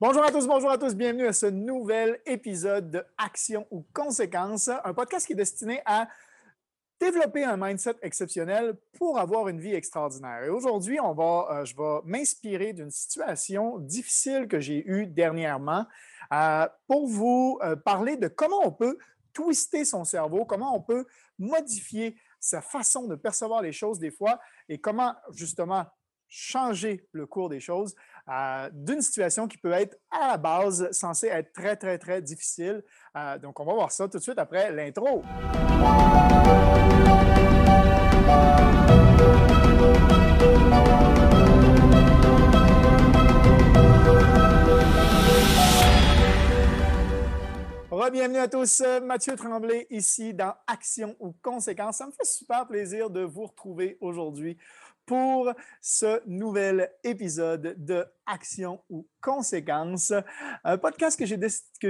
Bonjour 0.00 0.22
à 0.22 0.30
tous, 0.30 0.46
bonjour 0.46 0.70
à 0.70 0.78
tous, 0.78 0.94
bienvenue 0.94 1.26
à 1.26 1.32
ce 1.32 1.46
nouvel 1.46 2.20
épisode 2.24 2.88
de 2.88 3.04
Action 3.16 3.66
ou 3.72 3.84
Conséquences, 3.92 4.70
un 4.84 4.94
podcast 4.94 5.26
qui 5.26 5.32
est 5.32 5.36
destiné 5.36 5.82
à 5.86 6.06
développer 7.00 7.42
un 7.42 7.56
mindset 7.56 7.96
exceptionnel 8.02 8.76
pour 8.96 9.18
avoir 9.18 9.48
une 9.48 9.58
vie 9.58 9.74
extraordinaire. 9.74 10.44
Et 10.44 10.50
aujourd'hui, 10.50 11.00
on 11.00 11.14
va, 11.14 11.48
euh, 11.50 11.64
je 11.64 11.74
vais 11.74 11.98
m'inspirer 12.04 12.72
d'une 12.74 12.92
situation 12.92 13.80
difficile 13.80 14.46
que 14.46 14.60
j'ai 14.60 14.88
eue 14.88 15.08
dernièrement 15.08 15.84
euh, 16.32 16.68
pour 16.86 17.08
vous 17.08 17.58
euh, 17.64 17.74
parler 17.74 18.16
de 18.16 18.28
comment 18.28 18.60
on 18.62 18.70
peut 18.70 18.98
twister 19.32 19.84
son 19.84 20.04
cerveau, 20.04 20.44
comment 20.44 20.76
on 20.76 20.80
peut 20.80 21.06
modifier 21.40 22.16
sa 22.38 22.62
façon 22.62 23.08
de 23.08 23.16
percevoir 23.16 23.62
les 23.62 23.72
choses 23.72 23.98
des 23.98 24.12
fois 24.12 24.38
et 24.68 24.78
comment 24.78 25.16
justement 25.32 25.86
changer 26.28 27.08
le 27.12 27.26
cours 27.26 27.48
des 27.48 27.58
choses 27.58 27.96
euh, 28.30 28.68
d'une 28.72 29.00
situation 29.00 29.48
qui 29.48 29.58
peut 29.58 29.72
être 29.72 29.96
à 30.10 30.28
la 30.28 30.36
base 30.36 30.90
censée 30.92 31.28
être 31.28 31.52
très, 31.52 31.76
très, 31.76 31.98
très 31.98 32.20
difficile. 32.20 32.82
Euh, 33.16 33.38
donc, 33.38 33.58
on 33.60 33.64
va 33.64 33.74
voir 33.74 33.90
ça 33.90 34.08
tout 34.08 34.18
de 34.18 34.22
suite 34.22 34.38
après 34.38 34.70
l'intro. 34.72 35.22
Bienvenue 48.10 48.38
à 48.38 48.48
tous, 48.48 48.82
Mathieu 49.02 49.36
Tremblay 49.36 49.86
ici 49.90 50.32
dans 50.32 50.54
Action 50.66 51.14
ou 51.20 51.32
Conséquences. 51.42 51.98
Ça 51.98 52.06
me 52.06 52.12
fait 52.12 52.24
super 52.24 52.66
plaisir 52.66 53.10
de 53.10 53.20
vous 53.20 53.44
retrouver 53.44 53.98
aujourd'hui 54.00 54.56
pour 55.04 55.52
ce 55.82 56.22
nouvel 56.26 56.90
épisode 57.04 57.74
de 57.76 58.06
Action 58.24 58.82
ou 58.88 59.06
Conséquences, 59.20 60.14
un 60.64 60.78
podcast 60.78 61.18
que 61.18 61.26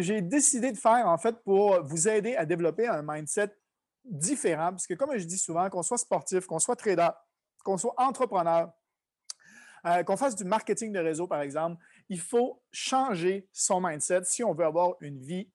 j'ai, 0.00 0.20
décidé 0.22 0.72
de 0.72 0.76
faire 0.76 1.06
en 1.06 1.18
fait 1.18 1.36
pour 1.44 1.84
vous 1.84 2.08
aider 2.08 2.34
à 2.34 2.44
développer 2.44 2.88
un 2.88 3.02
mindset 3.04 3.56
différent, 4.04 4.70
parce 4.70 4.88
que 4.88 4.94
comme 4.94 5.16
je 5.16 5.24
dis 5.24 5.38
souvent, 5.38 5.70
qu'on 5.70 5.82
soit 5.84 5.98
sportif, 5.98 6.46
qu'on 6.46 6.58
soit 6.58 6.76
trader, 6.76 7.10
qu'on 7.64 7.76
soit 7.76 7.94
entrepreneur, 7.96 8.72
euh, 9.86 10.02
qu'on 10.02 10.16
fasse 10.16 10.34
du 10.34 10.44
marketing 10.44 10.92
de 10.92 10.98
réseau, 10.98 11.28
par 11.28 11.42
exemple, 11.42 11.80
il 12.08 12.18
faut 12.18 12.60
changer 12.72 13.48
son 13.52 13.80
mindset 13.80 14.24
si 14.24 14.42
on 14.42 14.52
veut 14.52 14.64
avoir 14.64 14.96
une 15.00 15.20
vie 15.20 15.48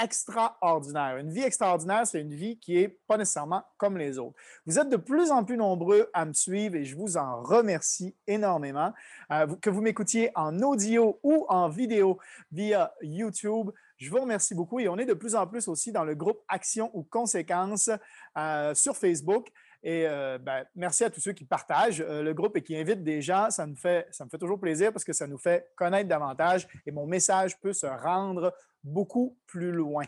extraordinaire. 0.00 1.16
Une 1.16 1.30
vie 1.30 1.42
extraordinaire, 1.42 2.06
c'est 2.06 2.20
une 2.20 2.34
vie 2.34 2.58
qui 2.58 2.74
n'est 2.74 2.88
pas 2.88 3.16
nécessairement 3.16 3.62
comme 3.76 3.96
les 3.96 4.18
autres. 4.18 4.36
Vous 4.66 4.78
êtes 4.78 4.88
de 4.88 4.96
plus 4.96 5.30
en 5.30 5.44
plus 5.44 5.56
nombreux 5.56 6.10
à 6.12 6.24
me 6.24 6.32
suivre 6.32 6.76
et 6.76 6.84
je 6.84 6.96
vous 6.96 7.16
en 7.16 7.42
remercie 7.42 8.14
énormément. 8.26 8.92
Euh, 9.30 9.46
que 9.60 9.70
vous 9.70 9.80
m'écoutiez 9.80 10.30
en 10.34 10.60
audio 10.60 11.18
ou 11.22 11.46
en 11.48 11.68
vidéo 11.68 12.18
via 12.50 12.92
YouTube, 13.02 13.70
je 13.96 14.10
vous 14.10 14.20
remercie 14.20 14.54
beaucoup 14.54 14.80
et 14.80 14.88
on 14.88 14.98
est 14.98 15.06
de 15.06 15.14
plus 15.14 15.34
en 15.34 15.46
plus 15.46 15.68
aussi 15.68 15.92
dans 15.92 16.04
le 16.04 16.14
groupe 16.14 16.42
Action 16.48 16.90
ou 16.94 17.04
Conséquences 17.04 17.90
euh, 18.36 18.74
sur 18.74 18.96
Facebook. 18.96 19.48
Et 19.84 20.06
euh, 20.06 20.38
ben, 20.38 20.64
merci 20.76 21.04
à 21.04 21.10
tous 21.10 21.20
ceux 21.20 21.32
qui 21.32 21.44
partagent 21.44 22.02
le 22.02 22.32
groupe 22.32 22.56
et 22.56 22.62
qui 22.62 22.76
invitent 22.76 23.02
des 23.02 23.20
gens. 23.20 23.50
Ça 23.50 23.66
me, 23.66 23.74
fait, 23.74 24.06
ça 24.12 24.24
me 24.24 24.30
fait 24.30 24.38
toujours 24.38 24.60
plaisir 24.60 24.92
parce 24.92 25.04
que 25.04 25.12
ça 25.12 25.26
nous 25.26 25.38
fait 25.38 25.72
connaître 25.76 26.08
davantage 26.08 26.68
et 26.86 26.92
mon 26.92 27.06
message 27.06 27.58
peut 27.60 27.72
se 27.72 27.86
rendre 27.86 28.52
beaucoup 28.84 29.36
plus 29.46 29.72
loin. 29.72 30.04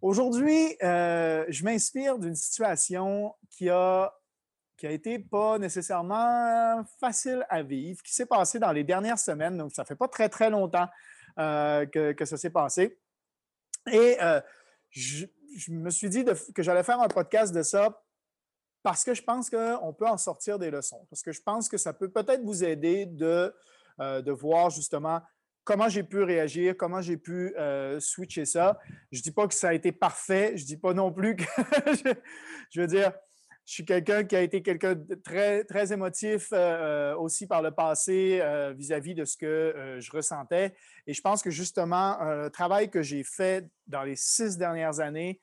Aujourd'hui, 0.00 0.76
euh, 0.82 1.44
je 1.48 1.64
m'inspire 1.64 2.18
d'une 2.18 2.34
situation 2.34 3.34
qui 3.50 3.70
a, 3.70 4.12
qui 4.76 4.86
a 4.86 4.90
été 4.90 5.18
pas 5.18 5.58
nécessairement 5.58 6.84
facile 7.00 7.46
à 7.48 7.62
vivre, 7.62 8.02
qui 8.02 8.12
s'est 8.12 8.26
passée 8.26 8.58
dans 8.58 8.72
les 8.72 8.84
dernières 8.84 9.18
semaines. 9.18 9.56
Donc, 9.56 9.72
ça 9.72 9.84
fait 9.84 9.96
pas 9.96 10.08
très, 10.08 10.28
très 10.28 10.50
longtemps 10.50 10.88
euh, 11.38 11.86
que, 11.86 12.24
ça 12.24 12.36
s'est 12.36 12.50
passé. 12.50 12.98
Et 13.90 14.16
euh, 14.22 14.40
je, 14.90 15.26
me 15.70 15.90
suis 15.90 16.10
dit 16.10 16.24
que 16.54 16.62
j'allais 16.62 16.82
faire 16.82 17.00
un 17.00 17.08
podcast 17.08 17.54
de 17.54 17.62
ça 17.62 18.02
parce 18.82 19.04
que 19.04 19.14
je 19.14 19.22
pense 19.22 19.48
qu'on 19.48 19.94
peut 19.94 20.06
en 20.06 20.18
sortir 20.18 20.58
des 20.58 20.70
leçons, 20.70 21.06
parce 21.08 21.22
que 21.22 21.32
je 21.32 21.40
pense 21.40 21.70
que 21.70 21.78
ça 21.78 21.94
peut 21.94 22.10
peut-être 22.10 22.42
vous 22.42 22.62
aider 22.62 23.06
de, 23.06 23.54
de 23.98 24.30
voir 24.30 24.68
justement 24.68 25.22
comment 25.64 25.88
j'ai 25.88 26.02
pu 26.02 26.22
réagir, 26.22 26.76
comment 26.76 27.00
j'ai 27.00 27.16
pu 27.16 27.54
euh, 27.56 27.98
switcher 27.98 28.44
ça. 28.44 28.78
Je 29.10 29.18
ne 29.18 29.22
dis 29.22 29.30
pas 29.32 29.48
que 29.48 29.54
ça 29.54 29.70
a 29.70 29.74
été 29.74 29.90
parfait. 29.92 30.52
Je 30.56 30.62
ne 30.62 30.66
dis 30.66 30.76
pas 30.76 30.92
non 30.92 31.10
plus 31.10 31.36
que. 31.36 31.44
je, 32.70 32.80
veux 32.80 32.86
dire, 32.86 33.12
je 33.66 33.72
suis 33.72 33.84
quelqu'un 33.84 34.24
qui 34.24 34.36
a 34.36 34.42
été 34.42 34.62
quelqu'un 34.62 34.94
de 34.94 35.14
très, 35.14 35.64
très 35.64 35.92
émotif 35.92 36.52
euh, 36.52 36.56
euh, 37.12 37.16
aussi 37.16 37.46
par 37.46 37.62
le 37.62 37.70
passé 37.70 38.42
vis-à-vis 38.76 39.14
de 39.14 39.24
ce 39.24 39.36
que 39.36 39.96
je 39.98 40.10
ressentais. 40.12 40.74
Et 41.06 41.14
je 41.14 41.20
pense 41.20 41.42
que 41.42 41.50
justement, 41.50 42.18
le 42.20 42.50
travail 42.50 42.90
que 42.90 43.02
j'ai 43.02 43.24
fait 43.24 43.66
dans 43.86 44.02
les 44.02 44.16
six 44.16 44.56
dernières 44.58 45.00
années, 45.00 45.40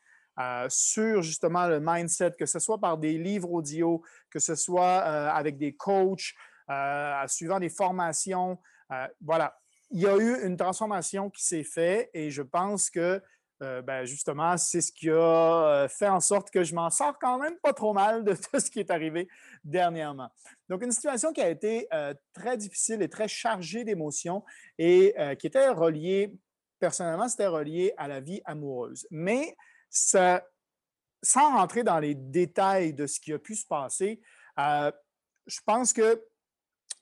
sur 0.69 1.21
justement 1.21 1.67
le 1.67 1.79
mindset, 1.79 2.31
que 2.39 2.47
ce 2.47 2.57
soit 2.57 2.79
par 2.79 2.97
des 2.97 3.17
livres 3.17 3.51
audio, 3.51 4.01
que 4.31 4.39
ce 4.39 4.55
soit 4.55 4.97
avec 4.97 5.57
des 5.57 5.75
coachs, 5.75 6.33
suivant 7.27 7.59
des 7.59 7.69
formations. 7.69 8.57
voilà, 9.21 9.55
il 9.91 10.01
y 10.01 10.07
a 10.07 10.17
eu 10.17 10.45
une 10.45 10.57
transformation 10.57 11.29
qui 11.29 11.43
s'est 11.43 11.63
faite 11.63 12.09
et 12.13 12.31
je 12.31 12.41
pense 12.41 12.89
que 12.89 13.21
euh, 13.61 13.81
ben, 13.83 14.05
justement, 14.05 14.57
c'est 14.57 14.81
ce 14.81 14.91
qui 14.91 15.09
a 15.09 15.13
euh, 15.13 15.87
fait 15.87 16.07
en 16.07 16.19
sorte 16.19 16.49
que 16.49 16.63
je 16.63 16.73
m'en 16.73 16.89
sors 16.89 17.19
quand 17.19 17.37
même 17.37 17.55
pas 17.61 17.73
trop 17.73 17.93
mal 17.93 18.23
de 18.23 18.33
tout 18.33 18.59
ce 18.59 18.71
qui 18.71 18.79
est 18.79 18.89
arrivé 18.89 19.27
dernièrement. 19.63 20.29
Donc, 20.67 20.83
une 20.83 20.91
situation 20.91 21.31
qui 21.31 21.41
a 21.41 21.49
été 21.49 21.87
euh, 21.93 22.13
très 22.33 22.57
difficile 22.57 23.03
et 23.03 23.09
très 23.09 23.27
chargée 23.27 23.83
d'émotions 23.83 24.43
et 24.79 25.13
qui 25.37 25.47
était 25.47 25.69
reliée, 25.69 26.33
personnellement, 26.79 27.29
c'était 27.29 27.47
relié 27.47 27.93
à 27.97 28.07
la 28.07 28.19
vie 28.19 28.41
amoureuse. 28.45 29.05
Mais 29.11 29.55
sans 29.89 30.41
rentrer 31.55 31.83
dans 31.83 31.99
les 31.99 32.15
détails 32.15 32.93
de 32.93 33.05
ce 33.05 33.19
qui 33.19 33.31
a 33.31 33.37
pu 33.37 33.55
se 33.55 33.67
passer, 33.67 34.19
je 34.57 35.59
pense 35.65 35.93
que 35.93 36.25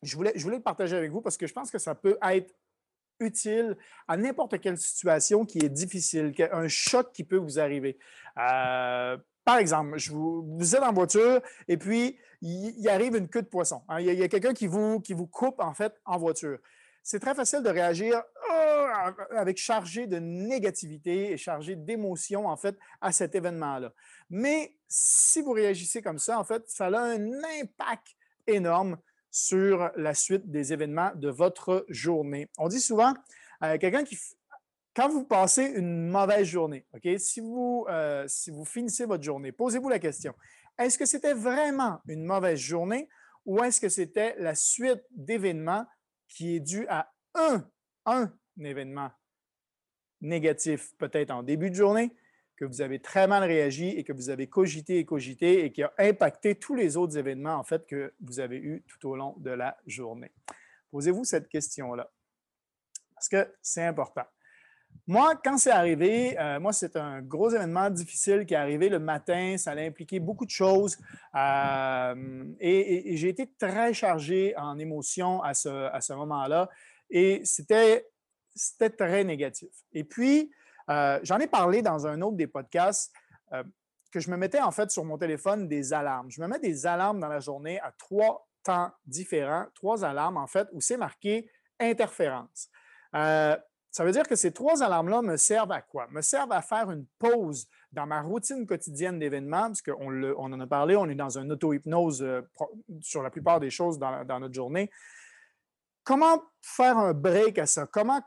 je 0.02 0.16
voulais, 0.16 0.34
je 0.36 0.44
voulais 0.44 0.58
le 0.58 0.64
partager 0.64 0.96
avec 0.96 1.12
vous 1.12 1.22
parce 1.22 1.38
que 1.38 1.48
je 1.48 1.54
pense 1.54 1.72
que 1.72 1.78
ça 1.78 1.96
peut 1.96 2.18
être 2.22 2.54
utile 3.20 3.78
à 4.08 4.18
n'importe 4.18 4.60
quelle 4.60 4.78
situation 4.78 5.46
qui 5.46 5.60
est 5.60 5.70
difficile, 5.70 6.34
un 6.52 6.68
choc 6.68 7.12
qui 7.14 7.24
peut 7.24 7.38
vous 7.38 7.60
arriver. 7.60 7.98
Euh, 8.38 9.18
par 9.46 9.58
exemple, 9.58 9.98
je 9.98 10.12
vous, 10.12 10.76
êtes 10.76 10.84
en 10.84 10.94
voiture 10.94 11.42
et 11.68 11.78
puis 11.78 12.18
il, 12.42 12.88
arrive 12.88 13.16
une 13.16 13.28
queue 13.28 13.42
de 13.42 13.48
poisson. 13.48 13.82
Hein. 13.90 14.00
Il 14.00 14.14
y 14.14 14.24
a, 14.24 14.28
quelqu'un 14.28 14.54
qui 14.54 14.68
vous, 14.68 15.00
qui 15.00 15.14
vous 15.14 15.28
coupe 15.28 15.60
en 15.60 15.74
fait 15.74 15.94
en 16.06 16.18
voiture. 16.18 16.60
C'est 17.04 17.20
très 17.20 17.34
facile 17.34 17.64
de 17.64 17.70
réagir 17.70 18.22
oh, 18.52 18.86
avec 19.32 19.58
chargé 19.58 20.06
de 20.06 20.20
négativité 20.20 21.32
et 21.32 21.38
chargé 21.38 21.76
d'émotion 21.76 22.48
en 22.48 22.58
fait 22.58 22.78
à 23.02 23.12
cet 23.12 23.36
événement-là. 23.36 23.94
Mais 24.30 24.76
si 24.88 25.42
vous 25.42 25.54
réagissez 25.54 26.02
comme 26.02 26.20
ça, 26.20 26.40
en 26.40 26.44
fait, 26.44 26.70
ça 26.70 26.86
a 26.86 27.00
un 27.00 27.32
impact 27.62 28.16
énorme 28.46 28.98
sur 29.32 29.92
la 29.96 30.14
suite 30.14 30.50
des 30.50 30.74
événements 30.74 31.12
de 31.16 31.30
votre 31.30 31.86
journée. 31.90 32.48
On 32.58 32.68
dit 32.68 32.80
souvent, 32.80 33.14
euh, 33.64 33.78
quelqu'un 33.78 34.04
qui, 34.04 34.18
quand 34.96 35.10
vous 35.10 35.24
passez 35.24 35.64
une 35.64 36.10
mauvaise 36.10 36.48
journée, 36.48 36.86
OK, 36.94 37.08
si 37.20 37.40
vous, 37.40 37.86
euh, 37.90 38.26
si 38.28 38.52
vous 38.52 38.66
finissez 38.66 39.06
votre 39.06 39.24
journée, 39.24 39.52
posez-vous 39.52 39.90
la 39.90 40.00
question, 40.00 40.34
est-ce 40.78 40.98
que 40.98 41.06
c'était 41.06 41.34
vraiment 41.34 42.00
une 42.08 42.24
mauvaise 42.24 42.60
journée 42.60 43.10
ou 43.46 43.64
est-ce 43.64 43.80
que 43.80 43.90
c'était 43.90 44.36
la 44.40 44.56
suite 44.56 45.02
d'événements 45.12 45.86
qui 46.28 46.56
est 46.56 46.60
due 46.60 46.86
à 46.88 47.12
un, 47.36 47.68
un 48.06 48.32
événement 48.62 49.12
négatif, 50.22 50.94
peut-être 50.98 51.32
en 51.32 51.44
début 51.44 51.70
de 51.70 51.76
journée, 51.76 52.14
que 52.60 52.66
vous 52.66 52.82
avez 52.82 53.00
très 53.00 53.26
mal 53.26 53.44
réagi 53.44 53.88
et 53.88 54.04
que 54.04 54.12
vous 54.12 54.30
avez 54.30 54.48
cogité 54.48 54.98
et 54.98 55.06
cogité 55.06 55.64
et 55.64 55.72
qui 55.72 55.82
a 55.82 55.94
impacté 55.98 56.56
tous 56.56 56.76
les 56.76 56.98
autres 56.98 57.18
événements, 57.18 57.56
en 57.56 57.64
fait, 57.64 57.88
que 57.88 58.14
vous 58.20 58.42
avez 58.42 58.58
eus 58.58 58.84
tout 58.86 59.08
au 59.08 59.16
long 59.16 59.34
de 59.38 59.52
la 59.52 59.78
journée? 59.88 60.34
Posez-vous 60.92 61.24
cette 61.24 61.48
question-là. 61.48 62.12
Parce 63.16 63.30
que 63.30 63.50
c'est 63.62 63.86
important. 63.86 64.26
Moi, 65.08 65.40
quand 65.42 65.58
c'est 65.58 65.72
arrivé, 65.72 66.38
euh, 66.38 66.60
moi, 66.60 66.74
c'est 66.74 66.98
un 66.98 67.22
gros 67.22 67.50
événement 67.50 67.90
difficile 67.90 68.46
qui 68.46 68.56
est 68.56 68.58
arrivé 68.58 68.90
le 68.90 69.00
matin. 69.00 69.56
Ça 69.58 69.72
a 69.72 69.80
impliqué 69.80 70.20
beaucoup 70.20 70.46
de 70.46 70.52
choses. 70.52 70.98
Euh, 71.36 72.44
et, 72.60 73.16
j'ai 73.16 73.30
été 73.30 73.50
très 73.58 73.94
chargé 73.94 74.54
en 74.58 74.78
émotions 74.78 75.42
à 75.44 75.54
ce, 75.54 75.70
à 75.70 76.02
ce 76.02 76.12
moment-là. 76.12 76.70
Et 77.10 77.42
c'était 77.46 78.04
très 78.98 79.24
négatif. 79.24 79.70
Et 79.94 80.04
puis, 80.04 80.52
euh, 80.90 81.20
j'en 81.24 81.38
ai 81.40 81.48
parlé 81.48 81.82
dans 81.82 82.08
un 82.08 82.22
autre 82.22 82.38
des 82.38 82.48
podcasts 82.48 83.14
euh, 83.54 83.64
que 84.12 84.20
je 84.20 84.32
me 84.32 84.38
mettais 84.38 84.60
en 84.60 84.72
fait 84.72 84.90
sur 84.90 85.06
mon 85.06 85.18
téléphone 85.18 85.68
des 85.68 85.94
alarmes. 85.94 86.32
Je 86.32 86.42
me 86.42 86.48
mets 86.48 86.60
des 86.60 86.88
alarmes 86.88 87.20
dans 87.20 87.28
la 87.28 87.40
journée 87.40 87.80
à 87.82 87.92
trois 87.92 88.48
temps 88.64 88.92
différents, 89.06 89.68
trois 89.76 90.04
alarmes 90.04 90.38
en 90.38 90.48
fait, 90.48 90.68
où 90.74 90.82
c'est 90.82 90.98
marqué 90.98 91.50
interférence. 91.80 92.70
Euh, 93.16 93.56
ça 93.92 94.04
veut 94.04 94.12
dire 94.12 94.28
que 94.28 94.36
ces 94.36 94.52
trois 94.52 94.84
alarmes-là 94.84 95.22
me 95.22 95.38
servent 95.38 95.72
à 95.72 95.82
quoi? 95.82 96.08
Me 96.12 96.22
servent 96.22 96.52
à 96.52 96.62
faire 96.62 96.92
une 96.92 97.06
pause 97.18 97.68
dans 97.92 98.06
ma 98.06 98.22
routine 98.22 98.68
quotidienne 98.68 99.18
d'événements, 99.18 99.68
parce 99.68 99.82
qu'on 99.82 100.24
on 100.38 100.54
en 100.54 100.60
a 100.60 100.68
parlé, 100.68 100.96
on 100.96 101.10
est 101.10 101.16
dans 101.16 101.38
une 101.40 101.52
auto-hypnose 101.52 102.24
sur 103.02 103.24
la 103.24 103.32
plupart 103.32 103.60
des 103.60 103.72
choses 103.72 103.98
dans, 103.98 104.24
dans, 104.26 104.40
notre 104.40 104.54
journée. 104.54 104.92
Comment 106.04 106.44
faire 106.62 107.00
un 107.00 107.14
break 107.14 107.58
à 107.58 107.66
ça? 107.66 107.88
Comment 107.88 108.22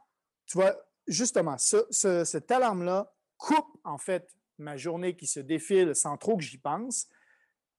tu 0.46 0.58
vois, 0.58 0.74
justement, 1.06 1.56
cette 1.58 2.50
alarme-là 2.50 3.12
coupe 3.36 3.80
en 3.84 3.98
fait 3.98 4.34
ma 4.58 4.76
journée 4.76 5.16
qui 5.16 5.26
se 5.26 5.40
défile 5.40 5.94
sans 5.94 6.16
trop 6.16 6.36
que 6.36 6.42
j'y 6.42 6.58
pense. 6.58 7.08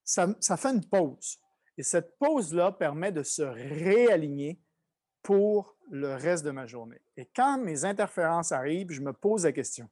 Ça, 0.03 0.27
ça 0.39 0.57
fait 0.57 0.69
une 0.69 0.85
pause. 0.85 1.39
Et 1.77 1.83
cette 1.83 2.17
pause-là 2.19 2.71
permet 2.73 3.11
de 3.11 3.23
se 3.23 3.41
réaligner 3.41 4.59
pour 5.21 5.77
le 5.89 6.15
reste 6.15 6.43
de 6.43 6.51
ma 6.51 6.65
journée. 6.65 7.01
Et 7.15 7.25
quand 7.25 7.57
mes 7.57 7.85
interférences 7.85 8.51
arrivent, 8.51 8.91
je 8.91 9.01
me 9.01 9.13
pose 9.13 9.45
la 9.45 9.51
question, 9.51 9.89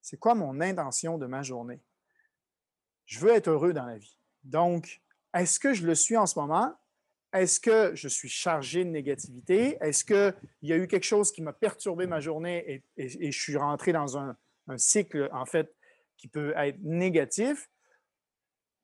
c'est 0.00 0.18
quoi 0.18 0.34
mon 0.34 0.60
intention 0.60 1.18
de 1.18 1.26
ma 1.26 1.42
journée? 1.42 1.82
Je 3.06 3.18
veux 3.18 3.32
être 3.32 3.48
heureux 3.48 3.72
dans 3.72 3.86
la 3.86 3.98
vie. 3.98 4.18
Donc, 4.44 5.02
est-ce 5.34 5.58
que 5.58 5.74
je 5.74 5.86
le 5.86 5.94
suis 5.94 6.16
en 6.16 6.26
ce 6.26 6.38
moment? 6.38 6.72
Est-ce 7.32 7.60
que 7.60 7.94
je 7.94 8.08
suis 8.08 8.28
chargé 8.28 8.84
de 8.84 8.90
négativité? 8.90 9.78
Est-ce 9.80 10.04
qu'il 10.04 10.34
y 10.62 10.72
a 10.72 10.76
eu 10.76 10.86
quelque 10.86 11.04
chose 11.04 11.32
qui 11.32 11.42
m'a 11.42 11.52
perturbé 11.52 12.06
ma 12.06 12.20
journée 12.20 12.84
et, 12.96 13.30
je 13.30 13.38
suis 13.38 13.56
rentré 13.56 13.92
dans 13.92 14.18
un, 14.18 14.36
un, 14.68 14.78
cycle, 14.78 15.30
en 15.32 15.46
fait, 15.46 15.74
qui 16.18 16.28
peut 16.28 16.52
être 16.56 16.78
négatif? 16.82 17.70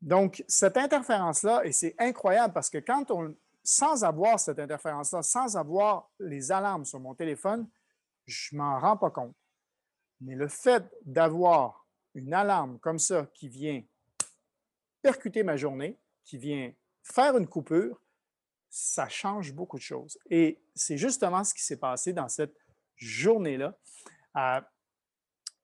Donc, 0.00 0.44
cette 0.48 0.76
interférence-là, 0.76 1.64
et 1.64 1.72
c'est 1.72 1.94
incroyable 1.98 2.54
parce 2.54 2.70
que 2.70 2.78
quand 2.78 3.10
on, 3.10 3.36
sans 3.62 4.02
avoir 4.02 4.40
cette 4.40 4.58
interférence-là, 4.58 5.22
sans 5.22 5.56
avoir 5.56 6.10
les 6.18 6.50
alarmes 6.50 6.86
sur 6.86 7.00
mon 7.00 7.14
téléphone, 7.14 7.68
je 8.26 8.54
ne 8.54 8.58
m'en 8.58 8.80
rends 8.80 8.96
pas 8.96 9.10
compte. 9.10 9.36
Mais 10.20 10.34
le 10.34 10.48
fait 10.48 10.84
d'avoir 11.04 11.86
une 12.14 12.32
alarme 12.32 12.78
comme 12.78 12.98
ça 12.98 13.28
qui 13.34 13.48
vient 13.48 13.82
percuter 15.02 15.42
ma 15.42 15.56
journée, 15.56 15.98
qui 16.24 16.38
vient 16.38 16.72
faire 17.02 17.36
une 17.36 17.46
coupure, 17.46 18.00
ça 18.70 19.08
change 19.08 19.52
beaucoup 19.52 19.78
de 19.78 19.82
choses. 19.82 20.18
Et 20.30 20.58
c'est 20.74 20.96
justement 20.96 21.44
ce 21.44 21.54
qui 21.54 21.62
s'est 21.62 21.76
passé 21.78 22.12
dans 22.12 22.28
cette 22.28 22.54
journée-là. 22.96 23.76
Euh, 24.36 24.60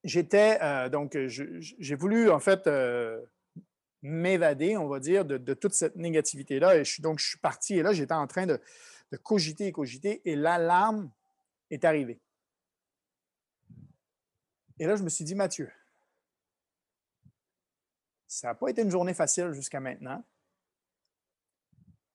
j'étais, 0.03 0.59
euh, 0.63 0.89
donc, 0.89 1.17
j'ai 1.27 1.95
voulu 1.95 2.31
en 2.31 2.41
fait 2.41 2.67
euh, 2.67 3.21
m'évader, 4.03 4.77
on 4.77 4.89
va 4.89 5.01
dire, 5.01 5.25
de, 5.25 5.55
toute 5.55 5.75
cette 5.75 5.97
négativité-là. 5.97 6.77
Et 6.77 6.85
je 6.85 6.93
suis, 6.93 7.03
donc, 7.03 7.19
je 7.19 7.29
suis 7.29 7.39
parti 7.39 7.77
et 7.77 7.83
là, 7.83 7.93
j'étais 7.93 8.15
en 8.15 8.27
train 8.27 8.47
de, 8.47 8.61
cogiter 9.23 9.69
et 9.69 9.73
cogiter 9.73 10.23
et 10.25 10.35
l'alarme 10.35 11.09
est 11.71 11.85
arrivée. 11.85 12.19
Et 14.81 14.87
là, 14.87 14.97
je 14.97 15.05
me 15.05 15.09
suis 15.09 15.25
dit, 15.25 15.37
Mathieu, 15.37 15.71
ça 18.27 18.49
n'a 18.49 18.55
pas 18.57 18.69
été 18.71 18.83
une 18.83 18.91
journée 18.91 19.15
facile 19.15 19.53
jusqu'à 19.53 19.79
maintenant. 19.79 20.25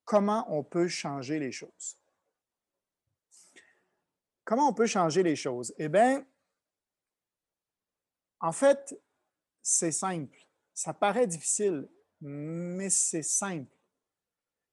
Comment 0.09 0.51
on 0.51 0.63
peut 0.63 0.87
changer 0.87 1.37
les 1.37 1.51
choses? 1.51 1.95
Comment 4.43 4.69
on 4.69 4.73
peut 4.73 4.87
changer 4.87 5.21
les 5.21 5.35
choses? 5.35 5.71
Eh 5.77 5.87
bien, 5.87 6.25
en 8.39 8.51
fait, 8.51 8.99
c'est 9.61 9.91
simple. 9.91 10.47
Ça 10.73 10.95
paraît 10.95 11.27
difficile, 11.27 11.87
mais 12.21 12.89
c'est 12.89 13.21
simple. 13.21 13.77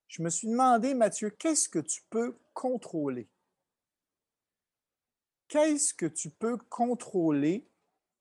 Je 0.09 0.23
me 0.23 0.31
suis 0.31 0.49
demandé, 0.49 0.95
Mathieu, 0.95 1.29
qu'est-ce 1.29 1.69
que 1.69 1.81
tu 1.81 2.01
peux 2.09 2.39
contrôler? 2.55 3.29
Qu'est-ce 5.49 5.93
que 5.93 6.07
tu 6.07 6.31
peux 6.31 6.57
contrôler 6.57 7.69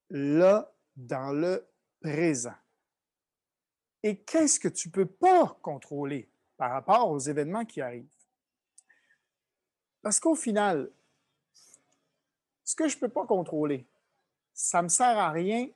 là 0.10 0.70
dans 0.98 1.32
le 1.32 1.66
présent? 2.02 2.58
Et 4.04 4.22
qu'est-ce 4.22 4.60
que 4.60 4.68
tu 4.68 4.90
ne 4.90 4.92
peux 4.92 5.06
pas 5.08 5.58
contrôler? 5.62 6.30
Par 6.58 6.72
rapport 6.72 7.10
aux 7.10 7.20
événements 7.20 7.66
qui 7.66 7.82
arrivent? 7.82 8.10
Parce 10.02 10.20
qu'au 10.20 10.36
final, 10.36 10.92
ce 12.64 12.76
que 12.76 12.88
je 12.88 12.96
ne 12.96 13.02
peux 13.02 13.10
pas 13.10 13.26
contrôler, 13.26 13.88
ça 14.54 14.80
ne 14.80 14.84
me 14.84 14.90
sert 14.90 15.18
à 15.18 15.32
rien 15.32 15.68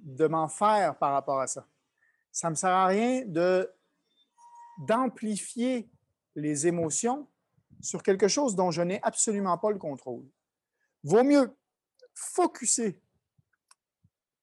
de 0.00 0.26
m'en 0.26 0.48
faire 0.48 0.96
par 0.98 1.12
rapport 1.12 1.40
à 1.40 1.46
ça. 1.46 1.66
Ça 2.30 2.48
ne 2.48 2.50
me 2.52 2.54
sert 2.54 2.70
à 2.70 2.86
rien 2.86 3.24
d'amplifier 4.78 5.90
les 6.34 6.66
émotions 6.66 7.28
sur 7.80 8.02
quelque 8.02 8.28
chose 8.28 8.54
dont 8.54 8.70
je 8.70 8.82
n'ai 8.82 9.02
absolument 9.02 9.58
pas 9.58 9.70
le 9.70 9.78
contrôle. 9.78 10.24
Vaut 11.02 11.24
mieux 11.24 11.56
focuser 12.14 13.00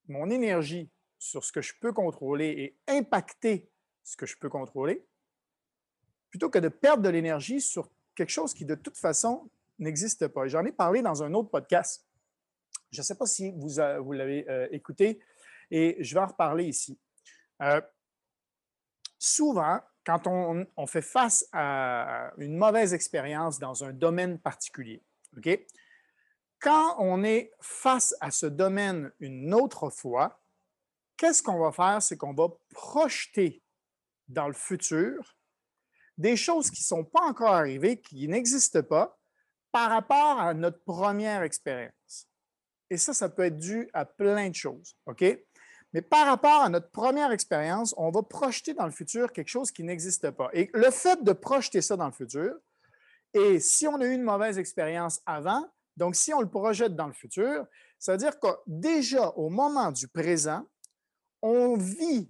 mon 0.07 0.29
énergie 0.29 0.89
sur 1.17 1.43
ce 1.43 1.51
que 1.51 1.61
je 1.61 1.73
peux 1.79 1.93
contrôler 1.93 2.49
et 2.87 2.91
impacter 2.91 3.69
ce 4.03 4.15
que 4.15 4.25
je 4.25 4.37
peux 4.37 4.49
contrôler, 4.49 5.05
plutôt 6.35 6.49
que 6.49 6.59
de 6.59 6.67
perdre 6.67 7.01
de 7.01 7.07
l'énergie 7.07 7.61
sur 7.61 7.89
quelque 8.13 8.29
chose 8.29 8.53
qui 8.53 8.65
de 8.65 8.75
toute 8.75 8.97
façon 8.97 9.49
n'existe 9.79 10.27
pas. 10.27 10.49
J'en 10.49 10.65
ai 10.65 10.73
parlé 10.73 11.01
dans 11.01 11.23
un 11.23 11.33
autre 11.33 11.49
podcast. 11.49 12.05
Je 12.91 12.99
ne 12.99 13.03
sais 13.05 13.15
pas 13.15 13.25
si 13.25 13.53
vous, 13.53 13.69
vous 14.03 14.11
l'avez 14.11 14.45
euh, 14.49 14.67
écouté. 14.71 15.21
Et 15.71 15.95
je 16.01 16.13
vais 16.13 16.19
en 16.19 16.25
reparler 16.25 16.65
ici. 16.65 16.99
Euh, 17.61 17.79
souvent, 19.17 19.79
quand 20.05 20.27
on, 20.27 20.87
fait 20.87 21.01
face 21.01 21.47
à 21.53 22.33
une 22.37 22.57
mauvaise 22.57 22.93
expérience 22.93 23.57
dans 23.57 23.85
un 23.85 23.93
domaine 23.93 24.37
particulier, 24.37 25.01
quand 26.59 26.97
on 26.99 27.23
est 27.23 27.53
face 27.61 28.13
à 28.19 28.29
ce 28.29 28.45
domaine 28.45 29.09
une 29.21 29.53
autre 29.53 29.89
fois, 29.89 30.41
qu'est-ce 31.15 31.41
qu'on 31.41 31.59
va 31.59 31.71
faire? 31.71 32.01
C'est 32.01 32.17
qu'on 32.17 32.33
va 32.33 32.49
projeter 32.73 33.63
dans 34.27 34.49
le 34.49 34.53
futur 34.53 35.37
des 36.17 36.35
choses 36.35 36.69
qui 36.69 36.81
ne 36.81 36.85
sont 36.85 37.03
pas 37.03 37.21
encore 37.21 37.53
arrivées, 37.53 37.99
qui 37.99 38.27
n'existent 38.27 38.83
pas, 38.83 39.17
par 39.71 39.89
rapport 39.89 40.39
à 40.39 40.53
notre 40.53 40.81
première 40.83 41.41
expérience. 41.41 42.29
Et 42.89 42.97
ça, 42.97 43.13
ça 43.13 43.29
peut 43.29 43.43
être 43.43 43.57
dû 43.57 43.89
à 43.93 44.05
plein 44.05 44.49
de 44.49 44.55
choses. 44.55 44.95
OK? 45.05 45.23
Mais 45.93 46.01
par 46.01 46.25
rapport 46.27 46.61
à 46.61 46.69
notre 46.69 46.91
première 46.91 47.31
expérience, 47.31 47.93
on 47.97 48.11
va 48.11 48.21
projeter 48.21 48.73
dans 48.73 48.85
le 48.85 48.91
futur 48.91 49.31
quelque 49.31 49.47
chose 49.47 49.71
qui 49.71 49.83
n'existe 49.83 50.29
pas. 50.31 50.49
Et 50.53 50.69
le 50.73 50.91
fait 50.91 51.23
de 51.23 51.31
projeter 51.31 51.81
ça 51.81 51.95
dans 51.95 52.07
le 52.07 52.11
futur, 52.11 52.53
et 53.33 53.59
si 53.59 53.87
on 53.87 53.99
a 53.99 54.05
eu 54.05 54.13
une 54.13 54.23
mauvaise 54.23 54.57
expérience 54.57 55.21
avant, 55.25 55.65
donc 55.97 56.15
si 56.15 56.33
on 56.33 56.41
le 56.41 56.49
projette 56.49 56.95
dans 56.95 57.07
le 57.07 57.13
futur, 57.13 57.65
ça 57.99 58.11
veut 58.11 58.17
dire 58.17 58.39
que 58.39 58.47
déjà 58.67 59.29
au 59.29 59.49
moment 59.49 59.91
du 59.91 60.07
présent, 60.07 60.65
on 61.41 61.77
vit 61.77 62.29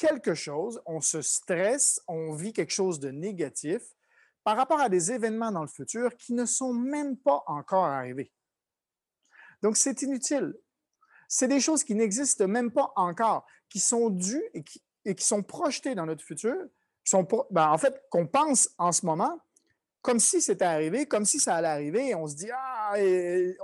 quelque 0.00 0.34
chose, 0.34 0.80
on 0.86 1.00
se 1.00 1.22
stresse, 1.22 2.02
on 2.08 2.34
vit 2.34 2.52
quelque 2.52 2.72
chose 2.72 2.98
de 2.98 3.10
négatif 3.10 3.82
par 4.42 4.56
rapport 4.56 4.80
à 4.80 4.88
des 4.88 5.12
événements 5.12 5.52
dans 5.52 5.62
le 5.62 5.68
futur 5.68 6.16
qui 6.16 6.32
ne 6.32 6.46
sont 6.46 6.72
même 6.72 7.16
pas 7.16 7.44
encore 7.46 7.84
arrivés. 7.84 8.32
Donc, 9.62 9.76
c'est 9.76 10.02
inutile 10.02 10.54
c'est 11.30 11.46
des 11.46 11.60
choses 11.60 11.84
qui 11.84 11.94
n'existent 11.94 12.48
même 12.48 12.72
pas 12.72 12.92
encore, 12.96 13.46
qui 13.68 13.78
sont 13.78 14.10
dues 14.10 14.42
et 14.52 15.14
qui, 15.14 15.24
sont 15.24 15.44
projetées 15.44 15.94
dans 15.94 16.04
notre 16.04 16.24
futur, 16.24 16.56
qui 17.04 17.10
sont, 17.10 17.26
ben, 17.52 17.68
en 17.70 17.78
fait, 17.78 18.02
qu'on 18.10 18.26
pense 18.26 18.68
en 18.76 18.92
ce 18.92 19.06
moment 19.06 19.40
comme 20.02 20.18
si 20.18 20.40
c'était 20.40 20.64
arrivé, 20.64 21.06
comme 21.06 21.26
si 21.26 21.38
ça 21.38 21.56
allait 21.56 21.68
arriver, 21.68 22.08
et 22.08 22.14
on 22.14 22.26
se 22.26 22.34
dit, 22.34 22.50
ah, 22.52 22.94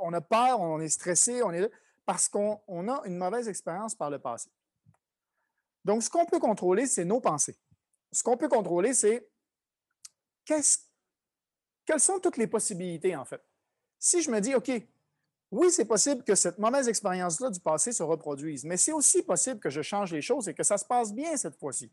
on 0.03 0.13
a 0.13 0.21
peur, 0.21 0.61
on 0.61 0.81
est 0.81 0.89
stressé, 0.91 1.43
on 1.43 1.51
est 1.51 1.69
parce 2.05 2.29
qu'on 2.29 2.61
a 2.69 3.03
une 3.07 3.17
mauvaise 3.17 3.49
expérience 3.49 3.95
par 3.95 4.11
le 4.11 4.19
passé. 4.19 4.51
Donc, 5.87 6.03
ce 6.03 6.11
qu'on 6.11 6.27
peut 6.27 6.41
contrôler, 6.41 6.85
c'est 6.87 7.05
nos 7.05 7.21
pensées. 7.21 7.57
Ce 8.11 8.25
qu'on 8.25 8.37
peut 8.37 8.49
contrôler, 8.49 8.93
c'est 8.93 9.31
quelles 10.45 12.01
sont 12.01 12.19
toutes 12.19 12.39
les 12.39 12.49
possibilités, 12.49 13.15
en 13.15 13.25
fait. 13.25 13.41
Si 13.97 14.21
je 14.21 14.29
me 14.33 14.41
dis, 14.41 14.53
OK, 14.57 14.69
oui, 15.53 15.71
c'est 15.71 15.85
possible 15.85 16.25
que 16.25 16.35
cette 16.35 16.59
mauvaise 16.59 16.89
expérience-là 16.89 17.51
du 17.51 17.61
passé 17.61 17.93
se 17.93 18.03
reproduise, 18.03 18.65
mais 18.65 18.77
c'est 18.77 18.91
aussi 18.91 19.23
possible 19.23 19.61
que 19.61 19.71
je 19.71 19.81
change 19.81 20.13
les 20.13 20.23
choses 20.23 20.49
et 20.49 20.55
que 20.55 20.65
ça 20.65 20.77
se 20.77 20.85
passe 20.85 21.15
bien 21.15 21.37
cette 21.37 21.57
fois-ci. 21.57 21.93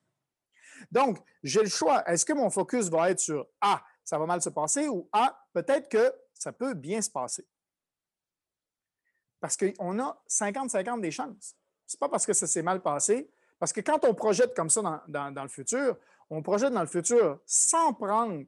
Donc, 0.89 1.19
j'ai 1.43 1.61
le 1.61 1.69
choix. 1.69 2.03
Est-ce 2.09 2.25
que 2.25 2.33
mon 2.33 2.49
focus 2.49 2.89
va 2.89 3.11
être 3.11 3.19
sur 3.19 3.47
Ah, 3.61 3.85
ça 4.03 4.17
va 4.17 4.25
mal 4.25 4.41
se 4.41 4.49
passer 4.49 4.87
ou 4.87 5.07
Ah, 5.11 5.39
peut-être 5.53 5.87
que 5.87 6.11
ça 6.33 6.51
peut 6.51 6.73
bien 6.73 6.99
se 6.99 7.11
passer? 7.11 7.47
Parce 9.39 9.55
qu'on 9.55 9.99
a 9.99 10.19
50-50 10.27 10.99
des 10.99 11.11
chances. 11.11 11.55
Ce 11.85 11.95
n'est 11.95 11.99
pas 11.99 12.09
parce 12.09 12.25
que 12.25 12.33
ça 12.33 12.47
s'est 12.47 12.63
mal 12.63 12.81
passé, 12.81 13.29
parce 13.63 13.71
que 13.71 13.79
quand 13.79 14.03
on 14.03 14.13
projette 14.13 14.53
comme 14.53 14.69
ça 14.69 15.05
dans, 15.07 15.41
le 15.41 15.47
futur, 15.47 15.97
on 16.29 16.41
projette 16.41 16.73
dans 16.73 16.81
le 16.81 16.85
futur 16.85 17.39
sans 17.45 17.93
prendre 17.93 18.43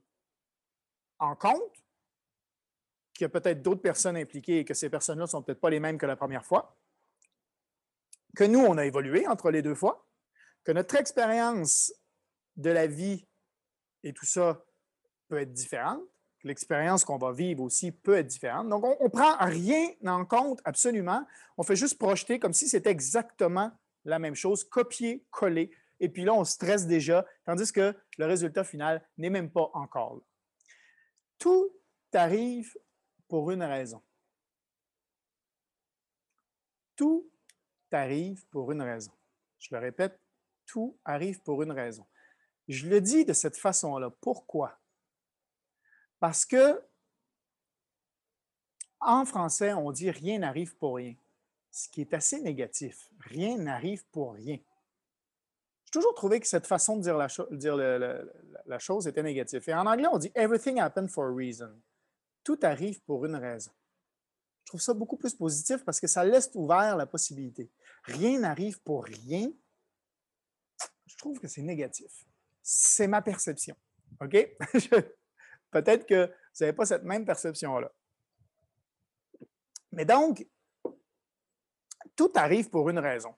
en 1.19 1.35
compte 1.37 1.71
qu'il 3.13 3.23
y 3.23 3.23
a 3.23 3.29
peut-être 3.29 3.61
d'autres 3.61 3.81
personnes 3.81 4.17
impliquées 4.17 4.59
et 4.59 4.65
que 4.65 4.73
ces 4.73 4.89
personnes-là 4.89 5.23
ne 5.23 5.29
sont 5.29 5.41
peut-être 5.41 5.61
pas 5.61 5.69
les 5.69 5.79
mêmes 5.79 5.97
que 5.97 6.05
la 6.05 6.17
première 6.17 6.43
fois, 6.43 6.77
que 8.35 8.43
nous, 8.43 8.59
on 8.59 8.77
a 8.77 8.83
évolué 8.83 9.25
entre 9.25 9.51
les 9.51 9.61
deux 9.61 9.73
fois, 9.73 10.05
que 10.65 10.73
notre 10.73 10.95
expérience 10.95 11.93
de 12.57 12.71
la 12.71 12.85
vie 12.85 13.25
et 14.03 14.11
tout 14.11 14.25
ça 14.25 14.65
peut 15.29 15.37
être 15.37 15.53
différente, 15.53 16.01
que 16.41 16.49
l'expérience 16.49 17.05
qu'on 17.05 17.17
va 17.17 17.31
vivre 17.31 17.63
aussi 17.63 17.93
peut 17.93 18.17
être 18.17 18.27
différente. 18.27 18.67
Donc, 18.67 18.83
on 18.83 19.01
ne 19.01 19.07
prend 19.09 19.37
rien 19.39 19.91
en 20.05 20.25
compte 20.25 20.59
absolument. 20.65 21.25
On 21.55 21.63
fait 21.63 21.77
juste 21.77 21.97
projeter 21.97 22.37
comme 22.37 22.51
si 22.51 22.67
c'était 22.67 22.91
exactement 22.91 23.71
la 24.05 24.19
même 24.19 24.35
chose, 24.35 24.63
copier, 24.63 25.25
coller. 25.31 25.71
Et 25.99 26.09
puis 26.09 26.23
là, 26.23 26.33
on 26.33 26.43
stresse 26.43 26.87
déjà, 26.87 27.25
tandis 27.45 27.71
que 27.71 27.95
le 28.17 28.25
résultat 28.25 28.63
final 28.63 29.05
n'est 29.17 29.29
même 29.29 29.51
pas 29.51 29.69
encore 29.73 30.15
là. 30.15 30.21
Tout 31.37 31.71
arrive 32.13 32.77
pour 33.27 33.51
une 33.51 33.63
raison. 33.63 34.01
Tout 36.95 37.29
arrive 37.91 38.45
pour 38.47 38.71
une 38.71 38.81
raison. 38.81 39.11
Je 39.59 39.73
le 39.73 39.79
répète, 39.79 40.19
tout 40.65 40.97
arrive 41.03 41.41
pour 41.41 41.63
une 41.63 41.71
raison. 41.71 42.05
Je 42.67 42.87
le 42.87 43.01
dis 43.01 43.25
de 43.25 43.33
cette 43.33 43.57
façon-là. 43.57 44.09
Pourquoi? 44.21 44.79
Parce 46.19 46.45
que 46.45 46.81
en 48.99 49.25
français, 49.25 49.73
on 49.73 49.91
dit 49.91 50.09
rien 50.09 50.39
n'arrive 50.39 50.75
pour 50.77 50.95
rien, 50.95 51.15
ce 51.75 51.89
qui 51.89 51.99
est 51.99 52.13
assez 52.13 52.39
négatif. 52.39 53.09
Rien 53.19 53.57
n'arrive 53.57 54.05
pour 54.05 54.35
rien. 54.35 54.55
J'ai 54.55 55.91
toujours 55.91 56.13
trouvé 56.13 56.39
que 56.39 56.47
cette 56.47 56.65
façon 56.65 56.95
de 56.95 57.01
dire, 57.57 57.75
la, 57.75 58.79
chose 58.79 59.07
était 59.07 59.21
négative. 59.21 59.61
Et 59.67 59.73
en 59.73 59.85
anglais, 59.85 60.07
on 60.09 60.17
dit 60.17 60.31
everything 60.35 60.79
happened 60.79 61.09
for 61.09 61.25
a 61.25 61.35
reason. 61.35 61.69
Tout 62.45 62.57
arrive 62.61 63.01
pour 63.01 63.25
une 63.25 63.35
raison. 63.35 63.71
Je 64.63 64.67
trouve 64.67 64.79
ça 64.79 64.93
beaucoup 64.93 65.17
plus 65.17 65.33
positif 65.33 65.83
parce 65.83 65.99
que 65.99 66.07
ça 66.07 66.23
laisse 66.23 66.49
ouvert 66.53 66.95
la 66.95 67.05
possibilité. 67.05 67.69
Rien 68.05 68.39
n'arrive 68.39 68.81
pour 68.81 69.03
rien. 69.03 69.51
Je 71.05 71.17
trouve 71.17 71.39
que 71.39 71.49
c'est 71.49 71.61
négatif. 71.61 72.25
C'est 72.63 73.07
ma 73.07 73.21
perception. 73.21 73.75
OK? 74.21 74.31
Peut-être 75.71 76.05
que 76.05 76.27
vous 76.27 76.61
n'avez 76.61 76.73
pas 76.73 76.85
cette 76.85 77.03
même 77.03 77.25
perception-là. 77.25 77.91
Mais 79.91 80.05
donc, 80.05 80.47
tout 82.15 82.31
arrive 82.35 82.69
pour 82.69 82.89
une 82.89 82.99
raison. 82.99 83.33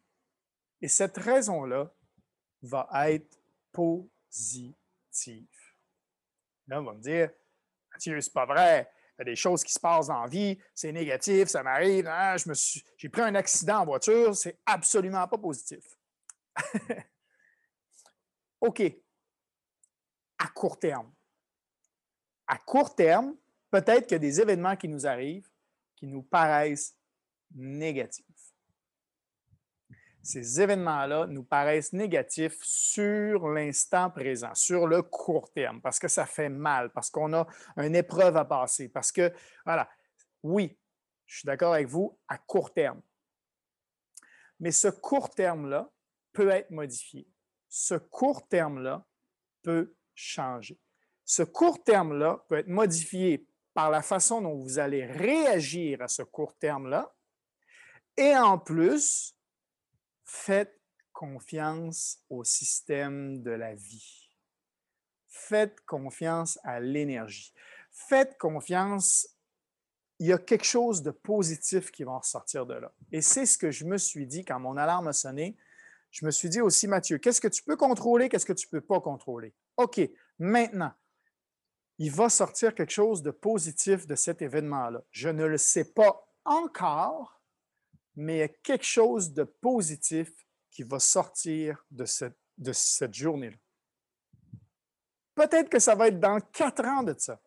Et 0.81 0.87
cette 0.87 1.17
raison-là 1.17 1.91
va 2.61 2.87
être 3.11 3.39
positive. 3.71 5.47
Là, 6.67 6.81
on 6.81 6.83
va 6.83 6.93
me 6.93 7.01
dire, 7.01 7.29
Mathieu, 7.91 8.19
c'est 8.21 8.33
pas 8.33 8.45
vrai. 8.45 8.91
Il 9.17 9.19
y 9.19 9.21
a 9.21 9.25
des 9.25 9.35
choses 9.35 9.63
qui 9.63 9.73
se 9.73 9.79
passent 9.79 10.07
dans 10.07 10.21
la 10.21 10.27
vie, 10.27 10.59
c'est 10.75 10.91
négatif, 10.91 11.47
ça 11.47 11.63
m'arrive, 11.63 12.07
hein, 12.07 12.35
j'ai 12.97 13.09
pris 13.09 13.21
un 13.21 13.33
accident 13.33 13.79
en 13.79 13.85
voiture, 13.85 14.35
c'est 14.35 14.59
absolument 14.63 15.27
pas 15.27 15.39
positif. 15.39 15.83
OK. 18.61 18.81
À 20.37 20.47
court 20.49 20.77
terme. 20.77 21.11
À 22.45 22.57
court 22.59 22.93
terme, 22.93 23.35
peut-être 23.71 24.03
qu'il 24.03 24.13
y 24.13 24.15
a 24.15 24.19
des 24.19 24.39
événements 24.39 24.75
qui 24.75 24.87
nous 24.87 25.07
arrivent 25.07 25.49
qui 25.97 26.07
nous 26.07 26.21
paraissent 26.21 26.95
négatifs. 27.53 28.25
Ces 30.27 30.59
événements-là 30.59 31.25
nous 31.27 31.45
paraissent 31.45 31.93
négatifs 31.93 32.57
sur 32.61 33.47
l'instant 33.47 34.09
présent, 34.09 34.53
sur 34.55 34.85
le 34.85 35.01
court 35.01 35.53
terme, 35.53 35.79
parce 35.79 35.99
que 35.99 36.09
ça 36.09 36.25
fait 36.25 36.49
mal, 36.49 36.91
parce 36.91 37.09
qu'on 37.09 37.31
a 37.31 37.47
une 37.77 37.95
épreuve 37.95 38.35
à 38.35 38.43
passer, 38.43 38.89
parce 38.89 39.13
que, 39.13 39.31
voilà, 39.63 39.89
oui, 40.43 40.77
je 41.25 41.37
suis 41.37 41.45
d'accord 41.45 41.75
avec 41.75 41.87
vous, 41.87 42.19
à 42.27 42.37
court 42.39 42.73
terme. 42.73 43.01
Mais 44.59 44.71
ce 44.71 44.89
court 44.89 45.29
terme-là 45.29 45.89
peut 46.33 46.49
être 46.49 46.71
modifié. 46.71 47.25
Ce 47.69 47.95
court 47.95 48.49
terme-là 48.49 49.05
peut 49.63 49.95
changer. 50.13 50.77
Ce 51.23 51.43
court 51.43 51.81
terme-là 51.85 52.43
peut 52.49 52.57
être 52.57 52.67
modifié 52.67 53.47
par 53.73 53.89
la 53.89 54.01
façon 54.01 54.41
dont 54.41 54.61
vous 54.61 54.77
allez 54.77 55.05
réagir 55.05 56.01
à 56.01 56.09
ce 56.09 56.23
court 56.23 56.57
terme-là. 56.57 57.15
Et 58.17 58.35
en 58.35 58.57
plus, 58.57 59.36
faites 60.27 60.77
confiance 61.13 62.19
au 62.29 62.43
système 62.43 63.41
de 63.41 63.51
la 63.51 63.73
vie. 63.73 64.29
Faites 65.27 65.79
confiance 65.85 66.59
à 66.63 66.79
l'énergie. 66.79 67.53
Faites 67.91 68.37
confiance, 68.37 69.29
il 70.19 70.27
y 70.27 70.33
a 70.33 70.37
quelque 70.37 70.65
chose 70.65 71.01
de 71.01 71.11
positif 71.11 71.91
qui 71.91 72.03
va 72.03 72.17
ressortir 72.17 72.65
de 72.65 72.73
là. 72.73 72.91
Et 73.11 73.21
c'est 73.21 73.45
ce 73.45 73.57
que 73.57 73.71
je 73.71 73.85
me 73.85 73.97
suis 73.97 74.27
dit 74.27 74.43
quand 74.43 74.59
mon 74.59 74.75
alarme 74.77 75.07
a 75.07 75.13
sonné. 75.13 75.57
Je 76.11 76.25
me 76.25 76.31
suis 76.31 76.49
dit 76.49 76.61
aussi, 76.61 76.87
Mathieu, 76.87 77.17
qu'est-ce 77.17 77.41
que 77.41 77.47
tu 77.47 77.63
peux 77.63 77.77
contrôler, 77.77 78.27
qu'est-ce 78.27 78.45
que 78.45 78.53
tu 78.53 78.67
ne 78.67 78.71
peux 78.71 78.85
pas 78.85 78.99
contrôler? 78.99 79.53
OK, 79.77 80.01
maintenant, 80.39 80.93
il 81.99 82.11
va 82.11 82.29
sortir 82.29 82.75
quelque 82.75 82.93
chose 82.93 83.23
de 83.23 83.31
positif 83.31 84.05
de 84.05 84.15
cet 84.15 84.41
événement-là. 84.41 85.03
Je 85.11 85.29
ne 85.29 85.45
le 85.45 85.57
sais 85.57 85.85
pas 85.93 86.29
encore, 86.43 87.36
mais 88.17 88.35
il 88.35 88.39
y 88.39 88.43
a 88.43 88.47
quelque 88.47 88.83
chose 88.83 89.31
de 89.31 89.43
positif 89.43 90.33
qui 90.71 90.83
va 90.83 90.99
sortir 90.99 91.85
de 91.91 92.03
cette, 92.03 93.13
journée-là. 93.13 93.55
Peut-être 95.35 95.69
que 95.69 95.79
ça 95.79 95.95
va 95.95 96.07
être 96.07 96.19
dans 96.19 96.39
quatre 96.39 96.83
ans 96.83 97.03
de 97.03 97.15
ça. 97.17 97.39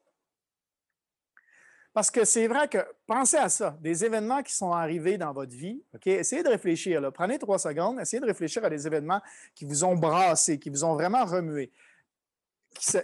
Parce 1.93 2.09
que 2.09 2.25
c'est 2.25 2.47
vrai 2.47 2.69
que, 2.69 2.79
pensez 3.05 3.37
à 3.37 3.49
ça, 3.49 3.77
des 3.81 4.05
événements 4.05 4.45
qui 4.45 4.55
sont 4.55 4.73
arrivés 4.73 5.19
dans 5.19 5.33
votre 5.33 5.55
vie? 5.55 5.85
Essayez 6.07 6.45
de 6.45 6.49
réfléchir, 6.49 7.01
là. 7.01 7.11
prenez 7.11 7.37
trois 7.37 7.59
secondes, 7.59 7.99
essayez 7.99 8.21
de 8.21 8.27
réfléchir 8.27 8.65
à 8.65 8.71
des 8.71 8.87
événements 8.87 9.21
qui 9.57 9.65
vous 9.65 9.83
ont 9.83 9.97
brassé, 9.97 10.61
qui 10.61 10.71
vous 10.71 10.85
ont 10.85 10.95
vraiment 10.95 11.25
remué 11.25 11.73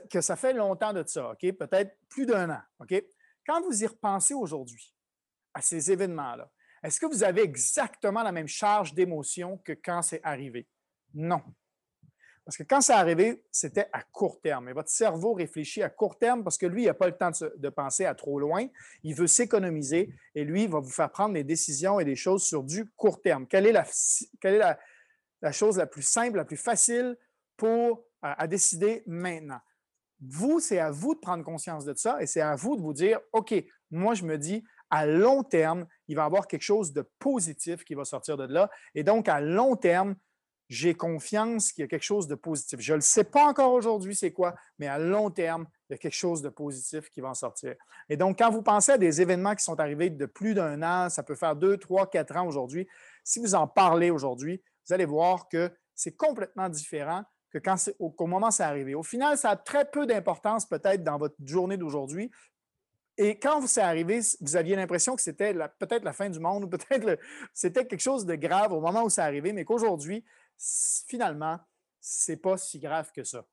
que 0.08 0.20
ça 0.20 0.36
fait 0.36 0.52
longtemps 0.52 0.92
de 0.92 1.02
ça, 1.06 1.32
OK? 1.32 1.52
Peut-être 1.52 1.96
plus 2.08 2.24
d'un 2.24 2.50
an? 2.50 2.60
Quand 3.44 3.60
vous 3.62 3.82
y 3.82 3.86
repensez 3.86 4.34
aujourd'hui 4.34 4.94
à 5.52 5.60
ces 5.60 5.90
événements-là, 5.90 6.48
est-ce 6.82 7.00
que 7.00 7.06
vous 7.06 7.24
avez 7.24 7.42
exactement 7.42 8.22
la 8.22 8.32
même 8.32 8.48
charge 8.48 8.94
d'émotion 8.94 9.58
que 9.58 9.72
quand 9.72 10.02
c'est 10.02 10.20
arrivé? 10.22 10.66
Non. 11.14 11.42
Parce 12.46 12.58
que 12.58 12.62
quand 12.62 12.80
c'est 12.80 12.92
arrivé, 12.92 13.42
c'était 13.50 13.88
à 13.92 14.02
court 14.02 14.40
terme. 14.40 14.68
Et 14.68 14.72
votre 14.72 14.88
cerveau 14.88 15.34
réfléchit 15.34 15.82
à 15.82 15.90
court 15.90 16.16
terme 16.16 16.44
parce 16.44 16.56
que 16.56 16.66
lui, 16.66 16.84
il 16.84 16.86
n'a 16.86 16.94
pas 16.94 17.08
le 17.08 17.16
temps 17.16 17.32
de, 17.32 17.68
penser 17.70 18.04
à 18.04 18.14
trop 18.14 18.38
loin. 18.38 18.68
Il 19.02 19.16
veut 19.16 19.26
s'économiser 19.26 20.14
et 20.32 20.44
lui, 20.44 20.62
il 20.62 20.70
va 20.70 20.78
vous 20.78 20.90
faire 20.90 21.10
prendre 21.10 21.34
des 21.34 21.42
décisions 21.42 21.98
et 21.98 22.04
des 22.04 22.14
choses 22.14 22.44
sur 22.44 22.62
du 22.62 22.88
court 22.90 23.20
terme. 23.20 23.48
Quelle 23.48 23.66
est 23.66 23.72
la, 23.72 25.50
chose 25.50 25.76
la 25.76 25.86
plus 25.86 26.02
simple, 26.02 26.36
la 26.36 26.44
plus 26.44 26.56
facile 26.56 27.18
pour 27.56 28.04
à, 28.22 28.46
décider 28.46 29.02
maintenant? 29.06 29.58
Vous, 30.20 30.60
c'est 30.60 30.78
à 30.78 30.92
vous 30.92 31.16
de 31.16 31.20
prendre 31.20 31.42
conscience 31.42 31.84
de 31.84 31.94
ça 31.94 32.22
et 32.22 32.26
c'est 32.26 32.42
à 32.42 32.54
vous 32.54 32.76
de 32.76 32.80
vous 32.80 32.94
dire, 32.94 33.18
OK, 33.32 33.54
moi, 33.90 34.14
je 34.14 34.22
me 34.22 34.38
dis, 34.38 34.62
à 34.90 35.06
long 35.06 35.42
terme, 35.42 35.86
il 36.08 36.16
va 36.16 36.22
y 36.22 36.26
avoir 36.26 36.46
quelque 36.46 36.62
chose 36.62 36.92
de 36.92 37.02
positif 37.18 37.84
qui 37.84 37.94
va 37.94 38.04
sortir 38.04 38.36
de 38.36 38.44
là. 38.44 38.70
Et 38.94 39.02
donc, 39.02 39.28
à 39.28 39.40
long 39.40 39.76
terme, 39.76 40.16
j'ai 40.68 40.94
confiance 40.94 41.72
qu'il 41.72 41.82
y 41.82 41.84
a 41.84 41.88
quelque 41.88 42.02
chose 42.02 42.26
de 42.26 42.34
positif. 42.34 42.80
Je 42.80 42.92
ne 42.92 42.96
le 42.96 43.02
sais 43.02 43.24
pas 43.24 43.44
encore 43.46 43.72
aujourd'hui, 43.72 44.16
c'est 44.16 44.32
quoi, 44.32 44.54
mais 44.78 44.86
à 44.86 44.98
long 44.98 45.30
terme, 45.30 45.66
il 45.88 45.92
y 45.92 45.94
a 45.94 45.98
quelque 45.98 46.14
chose 46.14 46.42
de 46.42 46.48
positif 46.48 47.08
qui 47.10 47.20
va 47.20 47.28
en 47.28 47.34
sortir. 47.34 47.74
Et 48.08 48.16
donc, 48.16 48.38
quand 48.38 48.50
vous 48.50 48.62
pensez 48.62 48.92
à 48.92 48.98
des 48.98 49.20
événements 49.20 49.54
qui 49.54 49.62
sont 49.62 49.78
arrivés 49.78 50.10
de 50.10 50.26
plus 50.26 50.54
d'un 50.54 50.82
an, 50.82 51.08
ça 51.08 51.22
peut 51.22 51.36
faire 51.36 51.54
deux, 51.54 51.76
trois, 51.76 52.08
quatre 52.08 52.36
ans 52.36 52.46
aujourd'hui, 52.46 52.88
si 53.22 53.38
vous 53.38 53.54
en 53.54 53.68
parlez 53.68 54.10
aujourd'hui, 54.10 54.62
vous 54.86 54.94
allez 54.94 55.04
voir 55.04 55.48
que 55.48 55.70
c'est 55.94 56.16
complètement 56.16 56.68
différent 56.68 57.22
que 57.50 57.58
quand 57.58 57.76
au, 57.98 58.26
moment 58.26 58.48
où 58.48 58.50
c'est 58.50 58.64
arrivé. 58.64 58.94
Au 58.94 59.02
final, 59.02 59.38
ça 59.38 59.50
a 59.50 59.56
très 59.56 59.88
peu 59.88 60.04
d'importance 60.06 60.66
peut-être 60.66 61.02
dans 61.02 61.18
votre 61.18 61.36
journée 61.44 61.76
d'aujourd'hui. 61.76 62.30
Et 63.18 63.38
quand 63.38 63.66
c'est 63.66 63.80
arrivé, 63.80 64.20
vous 64.40 64.56
aviez 64.56 64.76
l'impression 64.76 65.16
que 65.16 65.22
c'était 65.22 65.54
peut-être 65.78 66.04
la 66.04 66.12
fin 66.12 66.28
du 66.28 66.38
monde 66.38 66.64
ou 66.64 66.68
peut-être 66.68 67.18
c'était 67.54 67.86
quelque 67.86 68.00
chose 68.00 68.26
de 68.26 68.34
grave 68.34 68.72
au 68.72 68.80
moment 68.80 69.04
où 69.04 69.10
c'est 69.10 69.22
arrivé, 69.22 69.52
mais 69.52 69.64
qu'aujourd'hui, 69.64 70.24
finalement, 70.58 71.58
ce 72.00 72.32
n'est 72.32 72.36
pas 72.36 72.56
si 72.56 72.78
grave 72.78 73.10
que 73.12 73.24
ça. 73.24 73.44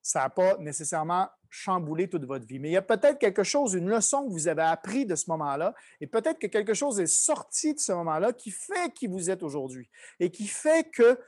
Ça 0.00 0.20
n'a 0.20 0.30
pas 0.30 0.56
nécessairement 0.58 1.28
chamboulé 1.48 2.08
toute 2.08 2.24
votre 2.24 2.46
vie. 2.46 2.58
Mais 2.58 2.70
il 2.70 2.72
y 2.72 2.76
a 2.76 2.82
peut-être 2.82 3.18
quelque 3.18 3.44
chose, 3.44 3.74
une 3.74 3.88
leçon 3.88 4.26
que 4.26 4.32
vous 4.32 4.48
avez 4.48 4.62
appris 4.62 5.06
de 5.06 5.14
ce 5.14 5.30
moment-là, 5.30 5.74
et 6.00 6.06
peut-être 6.06 6.38
que 6.38 6.46
quelque 6.46 6.74
chose 6.74 6.98
est 6.98 7.06
sorti 7.06 7.74
de 7.74 7.78
ce 7.78 7.92
moment-là 7.92 8.32
qui 8.32 8.50
fait 8.50 8.92
qui 8.94 9.06
vous 9.06 9.30
êtes 9.30 9.42
aujourd'hui 9.42 9.88
et 10.18 10.30
qui 10.30 10.46
fait 10.46 10.90
que 10.90 11.20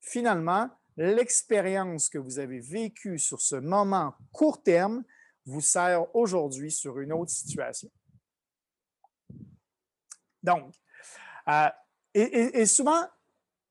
finalement, 0.00 0.68
l'expérience 0.96 2.08
que 2.08 2.18
vous 2.18 2.38
avez 2.38 2.60
vécue 2.60 3.18
sur 3.18 3.40
ce 3.40 3.56
moment 3.56 4.14
court 4.32 4.62
terme 4.62 5.04
vous 5.46 5.60
sert 5.60 6.14
aujourd'hui 6.14 6.70
sur 6.70 6.98
une 6.98 7.12
autre 7.12 7.30
situation. 7.30 7.88
Donc, 10.42 10.74
euh, 11.48 11.68
et, 12.14 12.66
souvent, 12.66 13.06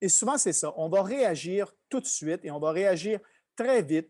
et 0.02 0.10
souvent 0.10 0.38
c'est 0.38 0.54
ça, 0.54 0.74
on 0.78 0.90
va 0.90 1.04
réagir 1.04 1.72
tout 1.90 2.00
de 2.00 2.06
suite 2.06 2.44
et 2.44 2.52
on 2.52 2.60
va 2.60 2.72
réagir 2.72 3.20
très 3.56 3.82
vite 3.82 4.10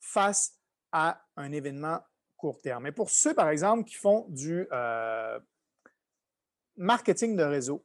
face 0.00 0.58
à 0.92 1.22
un 1.36 1.52
événement 1.52 2.00
court 2.36 2.60
terme. 2.60 2.86
Et 2.86 2.92
pour 2.92 3.10
ceux, 3.10 3.34
par 3.34 3.48
exemple, 3.48 3.84
qui 3.84 3.94
font 3.94 4.26
du 4.28 4.66
euh, 4.72 5.38
marketing 6.76 7.36
de 7.36 7.44
réseau, 7.44 7.84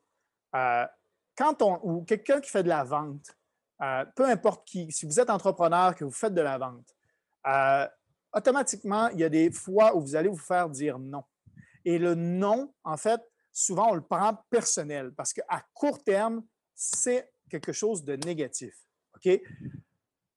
euh, 0.56 0.86
quand 1.38 1.62
on, 1.62 1.80
ou 1.84 2.04
quelqu'un 2.04 2.42
qui 2.42 2.50
fait 2.50 2.64
de 2.64 2.70
la 2.70 2.84
vente, 2.84 3.38
peu 4.16 4.26
importe 4.26 4.68
qui, 4.68 4.92
si 4.92 5.08
vous 5.08 5.20
êtes 5.20 5.32
entrepreneur, 5.32 5.96
que 5.96 6.04
vous 6.04 6.12
faites 6.12 6.36
de 6.36 6.42
la 6.42 6.60
vente, 6.60 6.96
automatiquement, 8.34 9.10
il 9.10 9.20
y 9.20 9.24
a 9.24 9.30
des 9.30 9.52
fois 9.52 9.96
où 9.96 10.02
vous 10.02 10.16
allez 10.16 10.30
vous 10.30 10.38
faire 10.38 10.70
dire 10.70 11.00
non. 11.00 11.24
Et 11.86 11.98
le 11.98 12.16
non, 12.16 12.74
en 12.84 12.98
fait, 12.98 13.22
souvent, 13.52 13.92
on 13.92 13.96
le 13.96 14.02
prend 14.02 14.44
personnel 14.50 15.14
parce 15.14 15.34
qu'à 15.34 15.66
court 15.74 16.04
terme, 16.04 16.44
c'est 16.74 17.32
quelque 17.50 17.74
chose 17.74 18.04
de 18.04 18.16
négatif. 18.16 18.76
OK? 19.16 19.42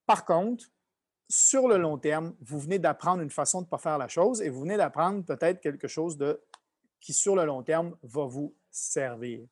Par 0.06 0.24
contre, 0.24 0.64
sur 1.28 1.68
le 1.68 1.78
long 1.78 1.98
terme, 1.98 2.34
vous 2.40 2.58
venez 2.58 2.78
d'apprendre 2.78 3.22
une 3.22 3.30
façon 3.30 3.60
de 3.60 3.66
ne 3.66 3.70
pas 3.70 3.78
faire 3.78 3.98
la 3.98 4.08
chose 4.08 4.42
et 4.42 4.50
vous 4.50 4.60
venez 4.60 4.76
d'apprendre 4.76 5.24
peut-être 5.24 5.60
quelque 5.60 5.88
chose 5.88 6.16
de, 6.16 6.42
qui, 7.00 7.12
sur 7.12 7.34
le 7.34 7.44
long 7.44 7.62
terme, 7.62 7.96
va 8.02 8.26
vous 8.26 8.54
servir. 8.70 9.46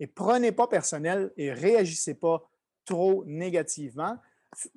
Et 0.00 0.06
prenez 0.06 0.52
pas 0.52 0.66
personnel 0.66 1.32
et 1.36 1.52
réagissez 1.52 2.14
pas 2.14 2.42
trop 2.84 3.24
négativement. 3.26 4.18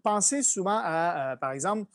Pensez 0.04 0.44
souvent 0.44 0.80
à, 0.84 1.34
euh, 1.34 1.36
par 1.38 1.52
exemple, 1.52 1.90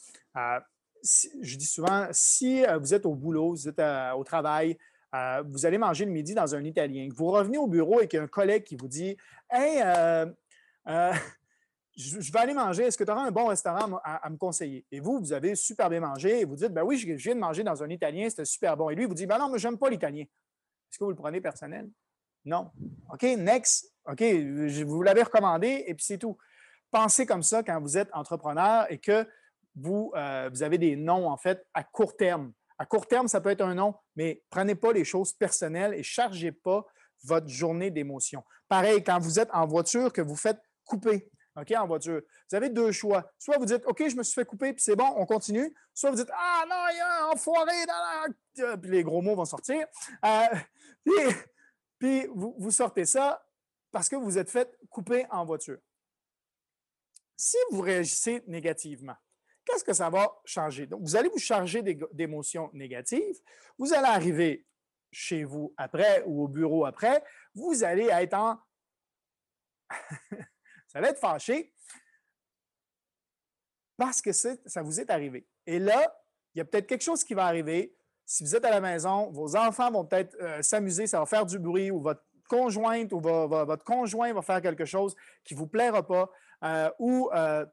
je 1.03 1.57
dis 1.57 1.67
souvent, 1.67 2.09
si 2.11 2.65
euh, 2.65 2.79
vous 2.79 2.95
êtes 2.95 3.07
au 3.07 3.15
boulot, 3.15 3.51
vous 3.51 3.69
êtes 3.69 3.81
au 4.17 4.25
travail, 4.25 4.77
vous 5.47 5.67
allez 5.67 5.79
manger 5.79 6.05
le 6.05 6.13
midi 6.13 6.35
dans 6.35 6.55
un 6.55 6.65
Italien, 6.65 7.09
vous 7.15 7.31
revenez 7.31 7.59
au 7.59 7.67
bureau 7.67 8.01
et 8.01 8.07
qu'il 8.07 8.19
y 8.19 8.21
a 8.21 8.25
un 8.25 8.29
collègue 8.29 8.63
qui 8.63 8.77
vous 8.77 8.89
dit 8.89 9.17
Hey, 9.51 9.83
je, 11.97 12.33
vais 12.33 12.39
aller 12.39 12.55
manger. 12.55 12.85
Est-ce 12.85 12.99
que 12.99 13.05
tu 13.05 13.11
auras 13.11 13.23
un 13.23 13.31
bon 13.31 13.47
restaurant 13.47 14.01
à, 14.05 14.29
me 14.31 14.37
conseiller? 14.37 14.85
Et 14.91 15.01
vous, 15.01 15.19
vous 15.19 15.33
avez 15.33 15.55
super 15.55 15.89
bien 15.91 16.01
mangé 16.01 16.41
et 16.41 16.45
vous 16.45 16.57
dites, 16.57 16.73
ben 16.73 16.83
oui, 16.83 16.97
je, 16.97 17.13
viens 17.13 17.35
de 17.35 17.41
manger 17.41 17.63
dans 17.63 17.83
un 17.83 17.91
italien, 17.91 18.29
c'était 18.29 18.45
super 18.45 18.77
bon. 18.77 18.91
Et 18.91 18.95
lui, 18.95 19.05
vous 19.05 19.15
dit, 19.15 19.27
ben 19.27 19.39
non, 19.39 19.51
mais 19.51 19.59
j'aime 19.59 19.79
pas 19.79 19.91
l'italien. 19.91 20.23
Est-ce 20.23 20.99
que 20.99 21.05
vous 21.05 21.11
le 21.11 21.17
prenez 21.17 21.41
personnel? 21.41 21.91
Non. 22.45 22.71
OK, 23.13 23.23
next. 23.23 23.93
OK, 24.07 24.23
vous 24.23 25.03
l'avez 25.03 25.23
recommandé 25.23 25.85
et 25.87 25.95
puis 25.95 26.05
c'est 26.05 26.19
tout. 26.19 26.37
Pensez 26.91 27.27
comme 27.27 27.43
ça 27.43 27.63
quand 27.63 27.81
vous 27.81 27.97
êtes 27.97 28.09
entrepreneur 28.13 28.87
et 28.91 28.99
que 28.99 29.27
vous, 29.75 30.13
euh, 30.17 30.49
vous 30.53 30.63
avez 30.63 30.79
des 30.79 30.97
noms, 30.97 31.29
en 31.29 31.37
fait, 31.37 31.67
à 31.75 31.85
court 31.85 32.17
terme. 32.17 32.53
À 32.79 32.87
court 32.87 33.07
terme, 33.07 33.29
ça 33.29 33.41
peut 33.41 33.51
être 33.51 33.61
un 33.61 33.75
nom, 33.75 33.95
mais 34.17 34.43
prenez 34.51 34.75
pas 34.75 34.93
les 34.93 35.05
choses 35.05 35.33
personnelles 35.33 35.95
et 35.95 36.03
chargez 36.03 36.53
pas 36.53 36.87
votre 37.25 37.49
journée 37.49 37.91
d'émotion. 37.91 38.43
Pareil, 38.69 39.05
quand 39.05 39.19
vous 39.19 39.39
êtes 39.39 39.51
en 39.53 39.67
voiture, 39.67 40.13
que 40.13 40.23
vous 40.23 40.37
faites 40.37 40.61
couper. 40.85 41.31
OK, 41.57 41.73
en 41.77 41.87
voiture. 41.87 42.23
Vous 42.49 42.57
avez 42.57 42.71
deux 42.71 42.93
choix. 42.93 43.31
Soit 43.39 43.59
vous 43.59 43.65
dites, 43.65 43.85
OK, 43.87 44.09
je 44.09 44.17
me 44.17 44.23
suis 44.23 44.35
fait 44.35 44.45
couper, 44.45 44.73
puis 44.73 44.83
c'est 44.83 44.97
bon, 44.97 45.13
on 45.17 45.27
continue. 45.27 45.75
Soit 45.93 46.11
vous 46.11 46.17
dites, 46.17 46.31
Ah 46.33 46.65
non, 46.69 46.77
il 46.93 46.97
y 46.97 47.01
a 47.01 47.25
un 47.25 47.27
enfoiré 47.33 47.87
dans 47.87 48.65
la... 48.65 48.77
Puis 48.77 48.91
les 48.91 49.03
gros 49.03 49.21
mots 49.21 49.35
vont 49.35 49.45
sortir. 49.45 49.87
Euh, 50.25 50.47
puis, 51.99 52.27
vous, 52.35 52.71
sortez 52.71 53.05
ça 53.05 53.45
parce 53.91 54.09
que 54.09 54.17
vous 54.17 54.39
êtes 54.39 54.51
fait 54.51 54.79
couper 54.89 55.27
en 55.31 55.45
voiture. 55.45 55.79
Si 57.37 57.57
vous 57.71 57.81
réagissez 57.81 58.43
négativement, 58.47 59.17
qu'est-ce 59.71 59.85
que 59.85 59.93
ça 59.93 60.11
va 60.11 60.31
changer? 60.45 60.87
Donc, 60.87 61.03
vous 61.03 61.17
allez 61.17 61.29
vous 61.29 61.39
charger 61.39 61.83
d'émotions 62.13 62.71
négatives. 62.73 63.37
Vous 63.79 63.93
allez 63.93 64.09
arriver 64.09 64.67
chez 65.13 65.45
vous 65.45 65.75
après 65.77 66.23
ou 66.27 66.45
au 66.45 66.49
bureau 66.49 66.85
après. 66.85 67.23
Vous 67.55 67.83
allez 67.85 68.07
être 68.07 68.35
en 68.35 68.59
ça 70.87 71.01
va 71.01 71.09
être 71.09 71.19
fâché 71.19 71.73
parce 73.97 74.23
que 74.23 74.33
ça 74.33 74.83
vous 74.83 75.01
est 75.01 75.11
arrivé. 75.11 75.47
Et 75.67 75.79
là, 75.79 76.17
il 76.55 76.59
y 76.59 76.61
a 76.61 76.65
peut-être 76.65 76.87
quelque 76.87 77.03
chose 77.03 77.23
qui 77.23 77.35
va 77.35 77.45
arriver. 77.45 77.95
Si 78.25 78.45
vous 78.45 78.55
êtes 78.55 78.65
à 78.65 78.71
la 78.71 78.81
maison, 78.81 79.31
vos 79.31 79.57
enfants 79.57 79.91
vont 79.91 80.07
peut-être 80.07 80.37
euh, 80.41 80.63
s'amuser, 80.63 81.07
ça 81.07 81.19
va 81.19 81.27
faire 81.27 81.45
du 81.45 81.59
bruit, 81.59 81.91
ou 81.91 82.01
votre 82.01 82.23
conjointe 82.49 83.13
ou 83.13 83.21
votre 83.21 83.85
conjoint 83.85 84.33
va 84.33 84.43
faire 84.43 84.61
quelque 84.61 84.85
chose 84.85 85.15
qui 85.45 85.55
ne 85.55 85.61
vous 85.61 85.69
plaira 85.69 86.05
pas, 86.05 86.29
euh, 86.65 86.91
ou 86.99 87.31
euh, 87.33 87.65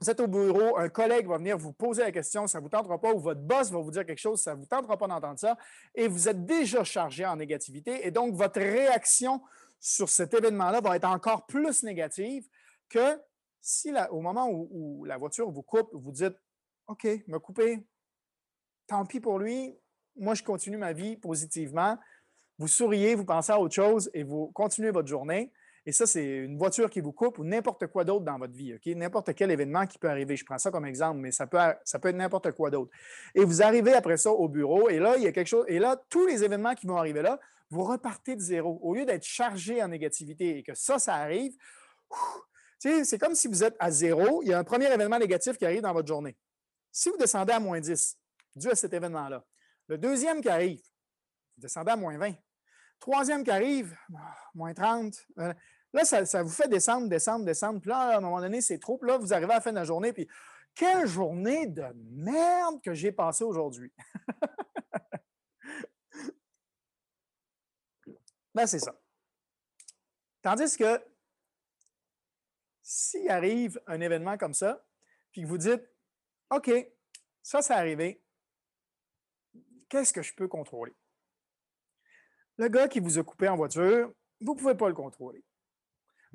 vous 0.00 0.10
êtes 0.10 0.20
au 0.20 0.26
bureau, 0.26 0.78
un 0.78 0.88
collègue 0.88 1.26
va 1.26 1.38
venir 1.38 1.58
vous 1.58 1.72
poser 1.72 2.02
la 2.02 2.12
question, 2.12 2.46
ça 2.46 2.58
ne 2.58 2.62
vous 2.62 2.68
tentera 2.68 3.00
pas, 3.00 3.12
ou 3.12 3.18
votre 3.18 3.40
boss 3.40 3.70
va 3.70 3.78
vous 3.78 3.90
dire 3.90 4.06
quelque 4.06 4.18
chose, 4.18 4.40
ça 4.40 4.54
ne 4.54 4.60
vous 4.60 4.66
tentera 4.66 4.96
pas 4.96 5.06
d'entendre 5.06 5.38
ça, 5.38 5.56
et 5.94 6.08
vous 6.08 6.28
êtes 6.28 6.46
déjà 6.46 6.84
chargé 6.84 7.26
en 7.26 7.36
négativité, 7.36 8.06
et 8.06 8.10
donc 8.10 8.34
votre 8.34 8.60
réaction 8.60 9.42
sur 9.80 10.08
cet 10.08 10.34
événement-là 10.34 10.80
va 10.80 10.96
être 10.96 11.04
encore 11.04 11.46
plus 11.46 11.82
négative 11.82 12.48
que 12.88 13.20
si 13.60 13.92
au 14.10 14.20
moment 14.20 14.48
où, 14.50 15.04
la 15.04 15.18
voiture 15.18 15.50
vous 15.50 15.62
coupe, 15.62 15.90
vous 15.92 16.12
dites 16.12 16.34
OK, 16.86 17.06
me 17.26 17.38
couper, 17.38 17.86
tant 18.86 19.04
pis 19.04 19.20
pour 19.20 19.38
lui, 19.38 19.76
moi 20.16 20.34
je 20.34 20.42
continue 20.42 20.78
ma 20.78 20.92
vie 20.92 21.16
positivement. 21.16 21.98
Vous 22.56 22.68
souriez, 22.68 23.14
vous 23.14 23.24
pensez 23.24 23.52
à 23.52 23.60
autre 23.60 23.74
chose 23.74 24.10
et 24.14 24.22
vous 24.22 24.50
continuez 24.52 24.90
votre 24.90 25.08
journée. 25.08 25.52
Et 25.88 25.92
ça, 25.92 26.06
c'est 26.06 26.22
une 26.22 26.58
voiture 26.58 26.90
qui 26.90 27.00
vous 27.00 27.12
coupe 27.12 27.38
ou 27.38 27.44
n'importe 27.44 27.86
quoi 27.86 28.04
d'autre 28.04 28.22
dans 28.22 28.36
votre 28.36 28.52
vie. 28.52 28.78
N'importe 28.94 29.34
quel 29.34 29.50
événement 29.50 29.86
qui 29.86 29.98
peut 29.98 30.10
arriver. 30.10 30.36
Je 30.36 30.44
prends 30.44 30.58
ça 30.58 30.70
comme 30.70 30.84
exemple, 30.84 31.18
mais 31.18 31.32
ça 31.32 31.46
peut, 31.46 31.56
ça 31.82 31.98
peut 31.98 32.10
être 32.10 32.16
n'importe 32.16 32.52
quoi 32.52 32.68
d'autre. 32.68 32.90
Et 33.34 33.42
vous 33.42 33.62
arrivez 33.62 33.94
après 33.94 34.18
ça 34.18 34.30
au 34.30 34.50
bureau 34.50 34.90
et 34.90 34.98
là, 34.98 35.16
il 35.16 35.22
y 35.22 35.26
a 35.26 35.32
quelque 35.32 35.46
chose. 35.46 35.64
Et 35.66 35.78
là, 35.78 35.98
tous 36.10 36.26
les 36.26 36.44
événements 36.44 36.74
qui 36.74 36.86
vont 36.86 36.98
arriver 36.98 37.22
là, 37.22 37.40
vous 37.70 37.84
repartez 37.84 38.36
de 38.36 38.40
zéro. 38.42 38.78
Au 38.82 38.94
lieu 38.94 39.06
d'être 39.06 39.24
chargé 39.24 39.82
en 39.82 39.88
négativité 39.88 40.58
et 40.58 40.62
que 40.62 40.74
ça, 40.74 40.98
ça 40.98 41.14
arrive, 41.14 41.56
c'est 42.78 43.18
comme 43.18 43.34
si 43.34 43.48
vous 43.48 43.64
êtes 43.64 43.76
à 43.78 43.90
zéro, 43.90 44.42
il 44.42 44.48
y 44.48 44.52
a 44.52 44.58
un 44.58 44.64
premier 44.64 44.92
événement 44.92 45.18
négatif 45.18 45.56
qui 45.56 45.64
arrive 45.64 45.80
dans 45.80 45.94
votre 45.94 46.08
journée. 46.08 46.36
Si 46.92 47.08
vous 47.08 47.16
descendez 47.16 47.54
à 47.54 47.60
moins 47.60 47.80
10, 47.80 48.14
dû 48.56 48.68
à 48.68 48.74
cet 48.74 48.92
événement-là, 48.92 49.42
le 49.86 49.96
deuxième 49.96 50.42
qui 50.42 50.50
arrive, 50.50 50.82
vous 51.56 51.62
descendez 51.62 51.92
à 51.92 51.96
moins 51.96 52.18
20. 52.18 52.34
Troisième 53.00 53.42
qui 53.42 53.50
arrive, 53.50 53.96
ah, 54.14 54.34
moins 54.54 54.74
30. 54.74 55.14
Là, 55.92 56.04
ça, 56.04 56.42
vous 56.42 56.50
fait 56.50 56.68
descendre, 56.68 57.08
descendre, 57.08 57.44
descendre. 57.44 57.80
Puis 57.80 57.88
là, 57.88 57.98
à 57.98 58.16
un 58.18 58.20
moment 58.20 58.40
donné, 58.40 58.60
c'est 58.60 58.78
trop. 58.78 58.98
Puis 58.98 59.08
là, 59.08 59.16
vous 59.16 59.32
arrivez 59.32 59.52
à 59.52 59.56
la 59.56 59.60
fin 59.60 59.70
de 59.70 59.76
la 59.76 59.84
journée, 59.84 60.12
puis 60.12 60.28
quelle 60.74 61.06
journée 61.06 61.66
de 61.66 61.84
merde 62.10 62.80
que 62.82 62.94
j'ai 62.94 63.12
passée 63.12 63.44
aujourd'hui. 63.44 63.92
Ben, 68.54 68.66
c'est 68.66 68.80
ça. 68.80 69.00
Tandis 70.42 70.76
que 70.76 71.00
s'il 72.82 73.30
arrive 73.30 73.80
un 73.86 74.00
événement 74.00 74.36
comme 74.36 74.54
ça, 74.54 74.84
puis 75.30 75.42
que 75.42 75.46
vous 75.46 75.58
dites, 75.58 75.88
OK, 76.50 76.68
ça, 77.40 77.62
c'est 77.62 77.74
arrivé, 77.74 78.20
qu'est-ce 79.88 80.12
que 80.12 80.22
je 80.22 80.34
peux 80.34 80.48
contrôler? 80.48 80.96
Le 82.56 82.66
gars 82.68 82.88
qui 82.88 82.98
vous 82.98 83.18
a 83.18 83.22
coupé 83.22 83.46
en 83.48 83.56
voiture, 83.56 84.12
vous 84.40 84.54
ne 84.54 84.58
pouvez 84.58 84.74
pas 84.74 84.88
le 84.88 84.94
contrôler. 84.94 85.44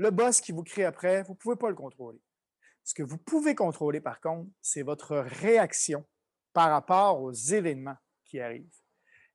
Le 0.04 0.12
boss 0.12 0.42
qui 0.42 0.52
vous 0.52 0.64
crie 0.64 0.84
après, 0.84 1.24
vous 1.24 1.32
ne 1.32 1.38
pouvez 1.38 1.56
pas 1.56 1.70
le 1.70 1.76
contrôler. 1.76 2.20
Ce 2.84 2.94
que 2.94 3.04
vous 3.04 3.18
pouvez 3.18 3.56
contrôler, 3.56 4.02
par 4.02 4.20
contre, 4.20 4.52
c'est 4.62 4.82
votre 4.82 5.16
réaction 5.16 6.06
par 6.52 6.72
rapport 6.72 7.22
aux 7.22 7.32
événements 7.32 7.96
qui 8.26 8.42
arrivent. 8.42 8.82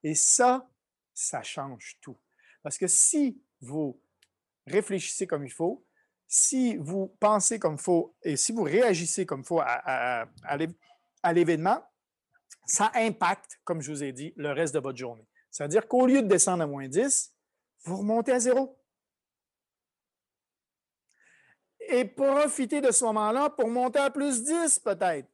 Et 0.02 0.14
ça, 0.14 0.68
ça 1.14 1.42
change 1.42 1.96
tout. 2.02 2.18
Parce 2.62 2.76
que 2.76 2.86
si 2.86 3.42
vous 3.62 3.98
réfléchissez 4.66 5.26
comme 5.26 5.46
il 5.46 5.50
faut, 5.50 5.86
si 6.26 6.76
vous 6.76 7.16
pensez 7.18 7.58
comme 7.58 7.76
il 7.76 7.80
faut 7.80 8.14
et 8.22 8.36
si 8.36 8.52
vous 8.52 8.64
réagissez 8.64 9.24
comme 9.24 9.40
il 9.40 9.46
faut 9.46 9.62
à, 9.62 10.28
l'événement, 11.32 11.82
ça 12.66 12.92
impacte, 12.94 13.58
comme 13.64 13.80
je 13.80 13.90
vous 13.90 14.04
ai 14.04 14.12
dit, 14.12 14.34
le 14.36 14.52
reste 14.52 14.74
de 14.74 14.80
votre 14.80 14.98
journée. 14.98 15.26
C'est-à-dire 15.50 15.88
qu'au 15.88 16.06
lieu 16.06 16.20
de 16.20 16.28
descendre 16.28 16.62
à 16.62 16.66
moins 16.66 16.88
10, 16.88 17.34
vous 17.84 17.96
remontez 17.96 18.32
à 18.32 18.38
zéro. 18.38 18.77
Et 21.88 22.04
profitez 22.04 22.80
de 22.80 22.90
ce 22.90 23.04
moment-là 23.06 23.50
pour 23.50 23.68
monter 23.68 23.98
à 23.98 24.10
plus 24.10 24.42
10 24.42 24.78
peut-être. 24.80 25.28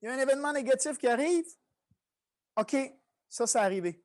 Il 0.00 0.08
y 0.08 0.08
a 0.08 0.14
un 0.14 0.18
événement 0.18 0.52
négatif 0.52 0.98
qui 0.98 1.06
arrive. 1.06 1.44
OK, 2.56 2.76
ça, 3.28 3.46
c'est 3.46 3.58
arrivé 3.58 4.02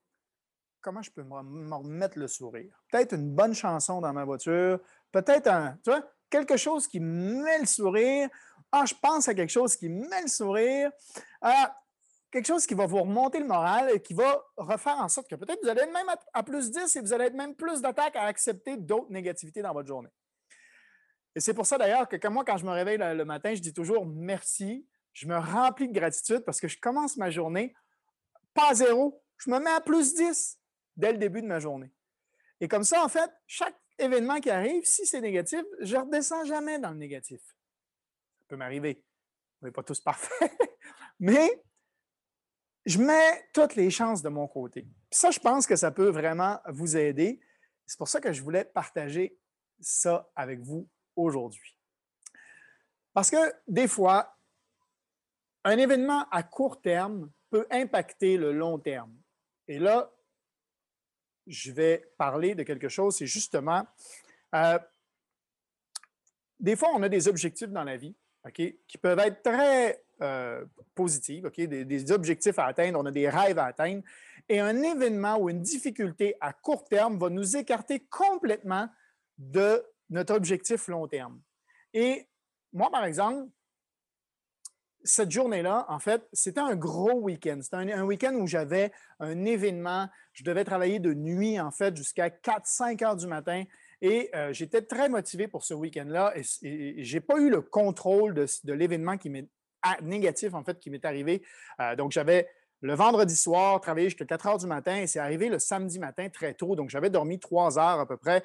comment 0.88 1.02
je 1.02 1.12
peux 1.12 1.24
me 1.24 1.76
remettre 1.76 2.18
le 2.18 2.30
sourire? 2.30 2.74
Peut-être 2.90 3.14
une 3.14 3.30
bonne 3.36 3.54
chanson 3.54 4.00
dans 4.00 4.14
ma 4.14 4.24
voiture, 4.24 4.80
peut-être 5.12 5.48
un, 5.48 5.78
tu 5.84 5.90
vois, 5.90 6.02
quelque 6.30 6.56
chose 6.56 6.88
qui 6.88 7.02
met 7.02 7.60
le 7.60 7.66
sourire. 7.66 8.30
Ah, 8.72 8.86
je 8.86 8.94
pense 9.02 9.28
à 9.28 9.34
quelque 9.34 9.50
chose 9.50 9.76
qui 9.76 9.90
met 9.90 10.22
le 10.22 10.30
sourire. 10.30 10.90
Ah, 11.42 11.78
quelque 12.32 12.46
chose 12.46 12.66
qui 12.66 12.74
va 12.74 12.86
vous 12.86 13.02
remonter 13.02 13.40
le 13.40 13.48
moral 13.48 13.92
et 13.94 14.02
qui 14.02 14.14
va 14.14 14.42
refaire 14.56 14.98
en 14.98 15.10
sorte 15.10 15.30
que 15.30 15.36
peut-être 15.36 15.60
vous 15.62 15.68
allez 15.68 15.82
être 15.82 15.94
même 15.94 16.08
à, 16.34 16.44
plus 16.44 16.72
10 16.72 16.96
et 16.96 17.02
vous 17.02 17.12
allez 17.12 17.26
être 17.26 17.36
même 17.36 17.56
plus 17.56 17.82
d'attaques 17.82 18.16
à 18.16 18.24
accepter 18.24 18.78
d'autres 18.78 19.12
négativités 19.12 19.62
dans 19.62 19.74
votre 19.74 19.90
journée. 19.90 20.10
Et 21.38 21.40
c'est 21.40 21.54
pour 21.54 21.68
ça 21.68 21.78
d'ailleurs 21.78 22.10
que 22.10 22.28
moi, 22.30 22.44
quand 22.44 22.58
je 22.58 22.66
me 22.66 22.72
réveille 22.72 22.98
le, 22.98 23.24
matin, 23.24 23.54
je 23.54 23.62
dis 23.62 23.72
toujours 23.72 24.08
merci. 24.08 24.88
Je 25.14 25.28
me 25.28 25.38
remplis 25.38 25.88
de 25.88 25.94
gratitude 25.94 26.40
parce 26.40 26.60
que 26.60 26.68
je 26.68 26.80
commence 26.80 27.16
ma 27.16 27.30
journée 27.30 27.76
pas 28.56 28.72
à 28.72 28.74
zéro, 28.74 29.24
je 29.38 29.52
me 29.52 29.60
mets 29.60 29.70
à 29.70 29.80
plus 29.80 30.16
10 30.16 30.60
dès 30.96 31.12
le 31.12 31.20
début 31.20 31.44
de 31.44 31.46
ma 31.46 31.60
journée. 31.60 31.94
Et 32.60 32.68
comme 32.68 32.84
ça, 32.84 33.06
en 33.06 33.08
fait, 33.08 33.30
chaque 33.46 33.76
événement 34.00 34.40
qui 34.40 34.50
arrive, 34.50 34.84
si 34.84 35.06
c'est 35.06 35.22
négatif, 35.22 35.62
je 35.80 35.96
ne 35.96 36.02
redescends 36.02 36.44
jamais 36.44 36.80
dans 36.80 36.90
le 36.90 36.98
négatif. 36.98 37.40
Ça 38.40 38.46
peut 38.48 38.56
m'arriver. 38.56 39.06
On 39.62 39.68
n'est 39.68 39.72
pas 39.72 39.84
tous 39.84 40.00
parfaits. 40.00 40.52
Mais 41.20 41.64
je 42.88 42.98
mets 42.98 43.48
toutes 43.54 43.76
les 43.76 43.92
chances 43.92 44.24
de 44.24 44.30
mon 44.30 44.48
côté. 44.48 44.88
ça, 45.12 45.30
je 45.30 45.40
pense 45.40 45.68
que 45.68 45.76
ça 45.76 45.92
peut 45.92 46.10
vraiment 46.10 46.60
vous 46.70 46.98
aider. 46.98 47.40
C'est 47.86 48.00
pour 48.00 48.08
ça 48.08 48.20
que 48.20 48.34
je 48.34 48.42
voulais 48.42 48.66
partager 48.66 49.38
ça 49.80 50.32
avec 50.36 50.62
vous 50.62 50.90
aujourd'hui. 51.18 51.76
Parce 53.14 53.30
que 53.30 53.54
des 53.68 53.88
fois, 53.88 54.38
un 55.64 55.78
événement 55.78 56.30
à 56.30 56.44
court 56.44 56.82
terme 56.82 57.30
peut 57.50 57.68
impacter 57.72 58.38
le 58.38 58.54
long 58.54 58.80
terme. 58.80 59.14
Et 59.68 59.80
là, 59.80 60.14
je 61.46 61.72
vais 61.72 62.10
parler 62.18 62.56
de 62.56 62.64
quelque 62.64 62.90
chose, 62.90 63.18
c'est 63.18 63.28
justement, 63.28 63.86
euh, 64.56 64.80
des 66.60 66.76
fois, 66.76 66.90
on 66.94 67.04
a 67.04 67.10
des 67.10 67.28
objectifs 67.28 67.70
dans 67.70 67.84
la 67.84 67.98
vie 67.98 68.16
qui 68.54 68.98
peuvent 69.02 69.20
être 69.20 69.44
très 69.44 70.02
positives, 70.96 71.46
ok, 71.46 71.62
des, 71.62 72.12
objectifs 72.12 72.58
à 72.58 72.66
atteindre, 72.66 73.00
on 73.00 73.06
a 73.06 73.12
des 73.12 73.30
rêves 73.30 73.60
à 73.60 73.66
atteindre. 73.66 74.04
Et 74.50 74.60
un 74.60 74.82
événement 74.82 75.38
ou 75.38 75.50
une 75.50 75.62
difficulté 75.62 76.36
à 76.40 76.54
court 76.54 76.86
terme 76.86 77.18
va 77.20 77.30
nous 77.30 77.58
écarter 77.58 78.00
complètement 78.10 78.90
de 79.38 79.84
notre 80.10 80.34
objectif 80.34 80.88
long 80.88 81.08
terme. 81.08 81.42
Et 81.94 82.28
moi, 82.74 82.90
par 82.92 83.06
exemple, 83.06 83.50
cette 85.04 85.32
journée-là, 85.32 85.86
en 85.90 86.00
fait, 86.00 86.28
c'était 86.34 86.60
un 86.60 86.76
gros 86.76 87.14
week-end. 87.14 87.60
C'était 87.62 87.78
un, 87.94 88.04
week-end 88.04 88.34
où 88.36 88.48
j'avais 88.48 88.92
un 89.20 89.46
événement. 89.46 90.10
Je 90.34 90.44
devais 90.44 90.64
travailler 90.64 91.00
de 91.00 91.14
nuit, 91.14 91.60
en 91.60 91.72
fait, 91.72 91.96
jusqu'à 91.96 92.30
4-5 92.30 93.04
heures 93.04 93.16
du 93.16 93.28
matin. 93.28 93.64
Et 94.02 94.30
euh, 94.36 94.54
j'étais 94.54 94.82
très 94.82 95.10
motivé 95.10 95.48
pour 95.48 95.64
ce 95.64 95.74
week-end-là. 95.74 96.34
Et, 96.36 97.04
je 97.04 97.14
n'ai 97.14 97.22
pas 97.22 97.38
eu 97.38 97.50
le 97.50 97.62
contrôle 97.62 98.34
de, 98.34 98.74
l'événement 98.74 99.18
qui 99.18 99.30
m'est 99.30 99.48
négatif, 100.02 100.54
en 100.54 100.64
fait, 100.64 100.80
qui 100.80 100.90
m'est 100.90 101.06
arrivé. 101.06 101.42
Euh, 101.80 101.96
donc, 101.96 102.12
j'avais 102.12 102.50
le 102.82 102.94
vendredi 102.94 103.36
soir 103.36 103.82
travaillé 103.82 104.10
jusqu'à 104.10 104.26
4 104.26 104.48
heures 104.48 104.58
du 104.58 104.68
matin 104.68 104.98
et 104.98 105.08
c'est 105.08 105.20
arrivé 105.20 105.50
le 105.50 105.58
samedi 105.58 106.00
matin 106.00 106.30
très 106.30 106.54
tôt. 106.54 106.76
Donc, 106.76 106.90
j'avais 106.90 107.10
dormi 107.10 107.40
3 107.40 107.80
heures 107.80 108.00
à 108.00 108.06
peu 108.08 108.18
près 108.18 108.44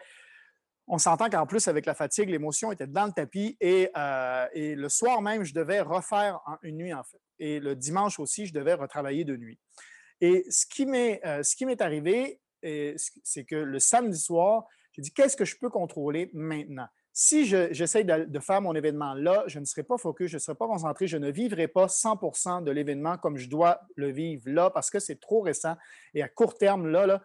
on 0.93 0.99
s'entend 0.99 1.31
qu'en 1.31 1.47
plus, 1.47 1.69
avec 1.69 1.87
la 1.87 1.95
fatigue, 1.95 2.29
l'émotion 2.29 2.71
était 2.71 2.87
dans 2.87 3.07
le 3.07 3.13
tapis 3.13 3.57
euh, 3.63 4.47
et, 4.53 4.75
le 4.75 4.89
soir 4.91 5.23
même, 5.23 5.43
je 5.43 5.55
devais 5.55 5.81
refaire 5.81 6.39
une 6.63 6.77
nuit, 6.77 6.93
en. 6.93 7.01
Et 7.39 7.61
le 7.61 7.75
dimanche 7.75 8.21
aussi, 8.21 8.45
je 8.45 8.53
devais 8.53 8.75
retravailler 8.75 9.25
de 9.25 9.35
nuit. 9.35 9.59
Et 10.21 10.45
ce 10.51 10.67
qui 10.67 10.85
m'est, 10.85 11.23
euh, 11.25 11.43
arrivé, 11.81 12.43
c'est 13.25 13.45
que 13.45 13.57
le 13.57 13.79
samedi 13.79 14.19
soir, 14.19 14.67
j'ai 14.93 15.01
dit 15.01 15.15
qu'est-ce 15.15 15.35
que 15.35 15.47
je 15.47 15.57
peux 15.57 15.71
contrôler 15.71 16.31
maintenant? 16.35 16.89
Si 17.15 17.47
j'essaie 17.47 18.05
de, 18.05 18.39
faire 18.39 18.61
mon 18.61 18.75
événement 18.75 19.15
là, 19.15 19.45
je 19.47 19.59
ne 19.59 19.65
serai 19.65 19.85
pas 19.85 19.97
focus, 19.97 20.31
je 20.31 20.37
ne 20.37 20.41
serai 20.41 20.55
pas 20.55 20.67
concentré, 20.67 21.07
je 21.07 21.17
ne 21.17 21.31
vivrai 21.31 21.69
pas 21.69 21.87
100% 21.87 22.65
de 22.65 22.71
l'événement 22.71 23.17
comme 23.17 23.39
je 23.39 23.49
dois 23.49 23.81
le 23.97 24.11
vivre 24.11 24.45
là 24.47 24.71
parce 24.71 24.91
que 24.91 24.99
c'est 24.99 25.21
trop 25.21 25.41
récent. 25.41 25.75
Et 26.15 26.23
à 26.23 26.29
court 26.29 26.57
terme, 26.57 26.87
là, 26.89 27.07
là 27.07 27.23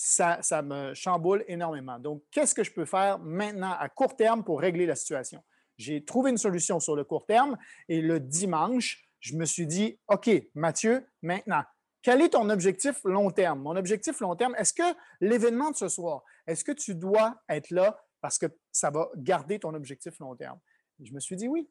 ça, 0.00 0.62
me 0.62 0.94
chamboule 0.94 1.44
énormément. 1.48 1.98
Donc, 1.98 2.22
qu'est-ce 2.30 2.54
que 2.54 2.62
je 2.62 2.72
peux 2.72 2.84
faire 2.84 3.18
maintenant 3.18 3.72
à 3.72 3.88
court 3.88 4.14
terme 4.14 4.44
pour 4.44 4.60
régler 4.60 4.86
la 4.86 4.94
situation? 4.94 5.42
J'ai 5.76 6.04
trouvé 6.04 6.30
une 6.30 6.38
solution 6.38 6.78
sur 6.78 6.94
le 6.94 7.02
court 7.02 7.26
terme 7.26 7.58
et 7.88 8.00
le 8.00 8.20
dimanche, 8.20 9.08
je 9.18 9.34
me 9.34 9.44
suis 9.44 9.66
dit, 9.66 9.98
OK, 10.06 10.30
Mathieu, 10.54 11.04
maintenant, 11.22 11.64
quel 12.02 12.22
est 12.22 12.30
ton 12.30 12.48
objectif 12.48 13.00
long 13.02 13.32
terme? 13.32 13.60
Mon 13.60 13.74
objectif 13.74 14.20
long 14.20 14.36
terme, 14.36 14.54
est-ce 14.56 14.72
que 14.72 14.96
l'événement 15.20 15.72
de 15.72 15.76
ce 15.76 15.88
soir, 15.88 16.22
est-ce 16.46 16.62
que 16.62 16.72
tu 16.72 16.94
dois 16.94 17.34
être 17.48 17.70
là 17.70 18.00
parce 18.20 18.38
que 18.38 18.46
ça 18.70 18.90
va 18.90 19.08
garder 19.16 19.58
ton 19.58 19.74
objectif 19.74 20.18
long 20.20 20.36
terme? 20.36 20.60
je 21.00 21.12
me 21.12 21.20
suis 21.20 21.36
dit 21.36 21.48
oui. 21.48 21.68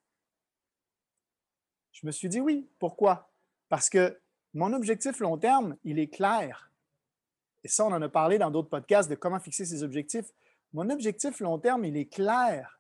Je 1.94 2.06
me 2.06 2.12
suis 2.12 2.28
dit 2.28 2.42
oui. 2.42 2.70
Pourquoi? 2.78 3.32
Parce 3.70 3.90
que 3.90 4.20
mon 4.54 4.74
objectif 4.74 5.20
long 5.20 5.38
terme, 5.38 5.78
il 5.84 5.98
est 6.00 6.10
clair. 6.10 6.67
Et 7.64 7.68
ça, 7.68 7.86
on 7.86 7.92
en 7.92 8.02
a 8.02 8.10
parlé 8.10 8.38
dans 8.38 8.52
d'autres 8.52 8.70
podcasts 8.70 9.10
de 9.10 9.16
comment 9.16 9.40
fixer 9.40 9.66
ses 9.66 9.84
objectifs. 9.84 10.32
Mon 10.74 10.90
objectif 10.90 11.40
long 11.40 11.60
terme, 11.60 11.86
il 11.86 11.98
est 11.98 12.12
clair. 12.12 12.80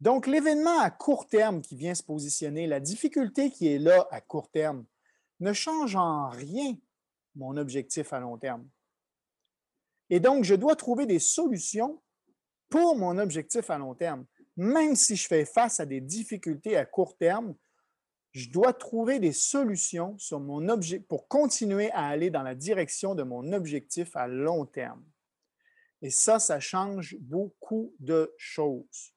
Donc, 0.00 0.26
l'événement 0.26 0.80
à 0.80 0.90
court 0.90 1.26
terme 1.26 1.60
qui 1.60 1.76
vient 1.76 1.94
se 1.94 2.02
positionner, 2.02 2.66
la 2.66 2.80
difficulté 2.80 3.50
qui 3.50 3.68
est 3.68 3.78
là 3.78 4.06
à 4.10 4.20
court 4.20 4.50
terme, 4.50 4.84
ne 5.40 5.52
change 5.52 5.96
en 5.96 6.28
rien 6.28 6.76
mon 7.34 7.56
objectif 7.56 8.12
à 8.12 8.20
long 8.20 8.38
terme. 8.38 8.68
Et 10.10 10.20
donc, 10.20 10.44
je 10.44 10.54
dois 10.54 10.76
trouver 10.76 11.06
des 11.06 11.18
solutions 11.18 12.02
pour 12.68 12.96
mon 12.96 13.18
objectif 13.18 13.70
à 13.70 13.78
long 13.78 13.94
terme. 13.94 14.26
Même 14.56 14.96
si 14.96 15.16
je 15.16 15.26
fais 15.26 15.44
face 15.44 15.80
à 15.80 15.86
des 15.86 16.00
difficultés 16.00 16.76
à 16.76 16.84
court 16.84 17.16
terme, 17.16 17.54
je 18.32 18.48
dois 18.48 18.72
trouver 18.72 19.18
des 19.18 19.32
solutions 19.32 20.16
pour 21.08 21.28
continuer 21.28 21.90
à 21.92 22.06
aller 22.06 22.30
dans 22.30 22.42
la 22.42 22.54
direction 22.54 23.14
de 23.14 23.22
mon 23.22 23.52
objectif 23.52 24.16
à 24.16 24.26
long 24.26 24.64
terme. 24.64 25.04
Et 26.00 26.10
ça, 26.10 26.38
ça 26.38 26.58
change 26.58 27.16
beaucoup 27.20 27.94
de 28.00 28.34
choses. 28.38 29.12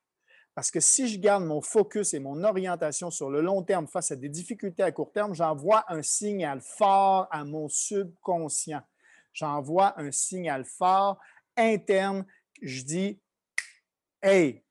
Parce 0.54 0.70
que 0.70 0.80
si 0.80 1.08
je 1.08 1.18
garde 1.18 1.44
mon 1.44 1.62
focus 1.62 2.14
et 2.14 2.20
mon 2.20 2.44
orientation 2.44 3.10
sur 3.10 3.30
le 3.30 3.42
long 3.42 3.64
terme 3.64 3.88
face 3.88 4.12
à 4.12 4.16
des 4.16 4.30
difficultés 4.30 4.84
à 4.84 4.92
court 4.92 5.12
terme, 5.12 5.34
j'envoie 5.34 5.86
un 5.88 6.02
signal 6.02 6.62
fort 6.62 7.28
à 7.32 7.44
mon 7.46 7.68
subconscient. 7.70 8.82
J'envoie 9.34 10.00
un 10.00 10.12
signal 10.12 10.66
fort 10.66 11.20
interne. 11.58 12.26
Je 12.62 12.84
dis, 12.84 13.20
hey, 14.22 14.64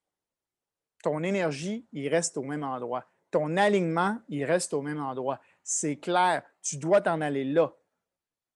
ton 1.03 1.23
énergie, 1.23 1.87
il 1.93 2.09
reste 2.09 2.37
au 2.37 2.43
même 2.43 2.63
endroit 2.63 3.14
ton 3.35 3.57
alignement, 3.57 4.17
il 4.29 4.45
reste 4.45 4.75
au 4.75 4.81
même 4.81 5.03
endroit. 5.03 5.41
C'est 5.65 5.97
clair, 5.97 6.45
tu 6.63 6.77
dois 6.77 7.01
t'en 7.01 7.21
aller 7.21 7.43
là. 7.43 7.75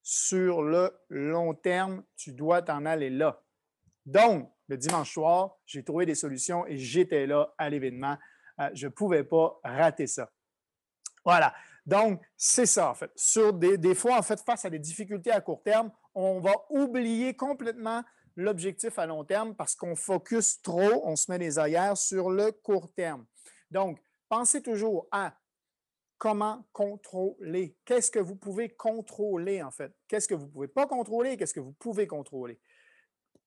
Sur 0.01 0.61
le 0.61 0.97
long 1.09 1.53
terme, 1.53 2.01
tu 2.15 2.31
dois 2.31 2.61
t'en 2.61 2.85
aller 2.85 3.09
là. 3.09 3.43
Donc, 4.05 4.49
le 4.69 4.77
dimanche 4.77 5.11
soir, 5.11 5.57
j'ai 5.65 5.83
trouvé 5.83 6.05
des 6.05 6.15
solutions 6.15 6.65
et 6.65 6.77
j'étais 6.77 7.27
là 7.27 7.53
à 7.57 7.69
l'événement. 7.69 8.17
Euh, 8.61 8.69
je 8.73 8.87
ne 8.87 8.91
pouvais 8.93 9.25
pas 9.25 9.59
rater 9.65 10.07
ça. 10.07 10.31
Voilà. 11.25 11.53
Donc, 11.85 12.21
c'est 12.37 12.65
ça, 12.65 12.91
en 12.91 12.93
fait. 12.93 13.11
Sur 13.17 13.51
des, 13.51 13.77
des, 13.77 13.95
fois, 13.95 14.17
en 14.17 14.21
fait, 14.21 14.39
face 14.39 14.63
à 14.63 14.69
des 14.69 14.79
difficultés 14.79 15.31
à 15.31 15.41
court 15.41 15.61
terme, 15.61 15.91
on 16.15 16.39
va 16.39 16.53
oublier 16.69 17.35
complètement 17.35 18.01
l'objectif 18.37 18.97
à 18.97 19.05
long 19.05 19.25
terme 19.25 19.55
parce 19.55 19.75
qu'on 19.75 19.97
focus 19.97 20.61
trop, 20.61 21.05
on 21.05 21.17
se 21.17 21.29
met 21.29 21.37
les 21.37 21.59
ailleurs 21.59 21.97
sur 21.97 22.29
le 22.29 22.53
court 22.53 22.93
terme. 22.93 23.25
Donc, 23.71 23.99
Pensez 24.29 24.61
toujours 24.61 25.07
à 25.11 25.35
comment 26.19 26.67
contrôler. 26.71 27.75
Qu'est-ce 27.85 28.11
que 28.11 28.19
vous 28.19 28.35
pouvez 28.35 28.69
contrôler, 28.69 29.63
en 29.63 29.71
fait? 29.71 29.91
Qu'est-ce 30.07 30.27
que 30.27 30.35
vous 30.35 30.45
ne 30.45 30.51
pouvez 30.51 30.67
pas 30.67 30.85
contrôler? 30.85 31.35
Qu'est-ce 31.35 31.53
que 31.53 31.59
vous 31.59 31.73
pouvez 31.73 32.05
contrôler? 32.07 32.59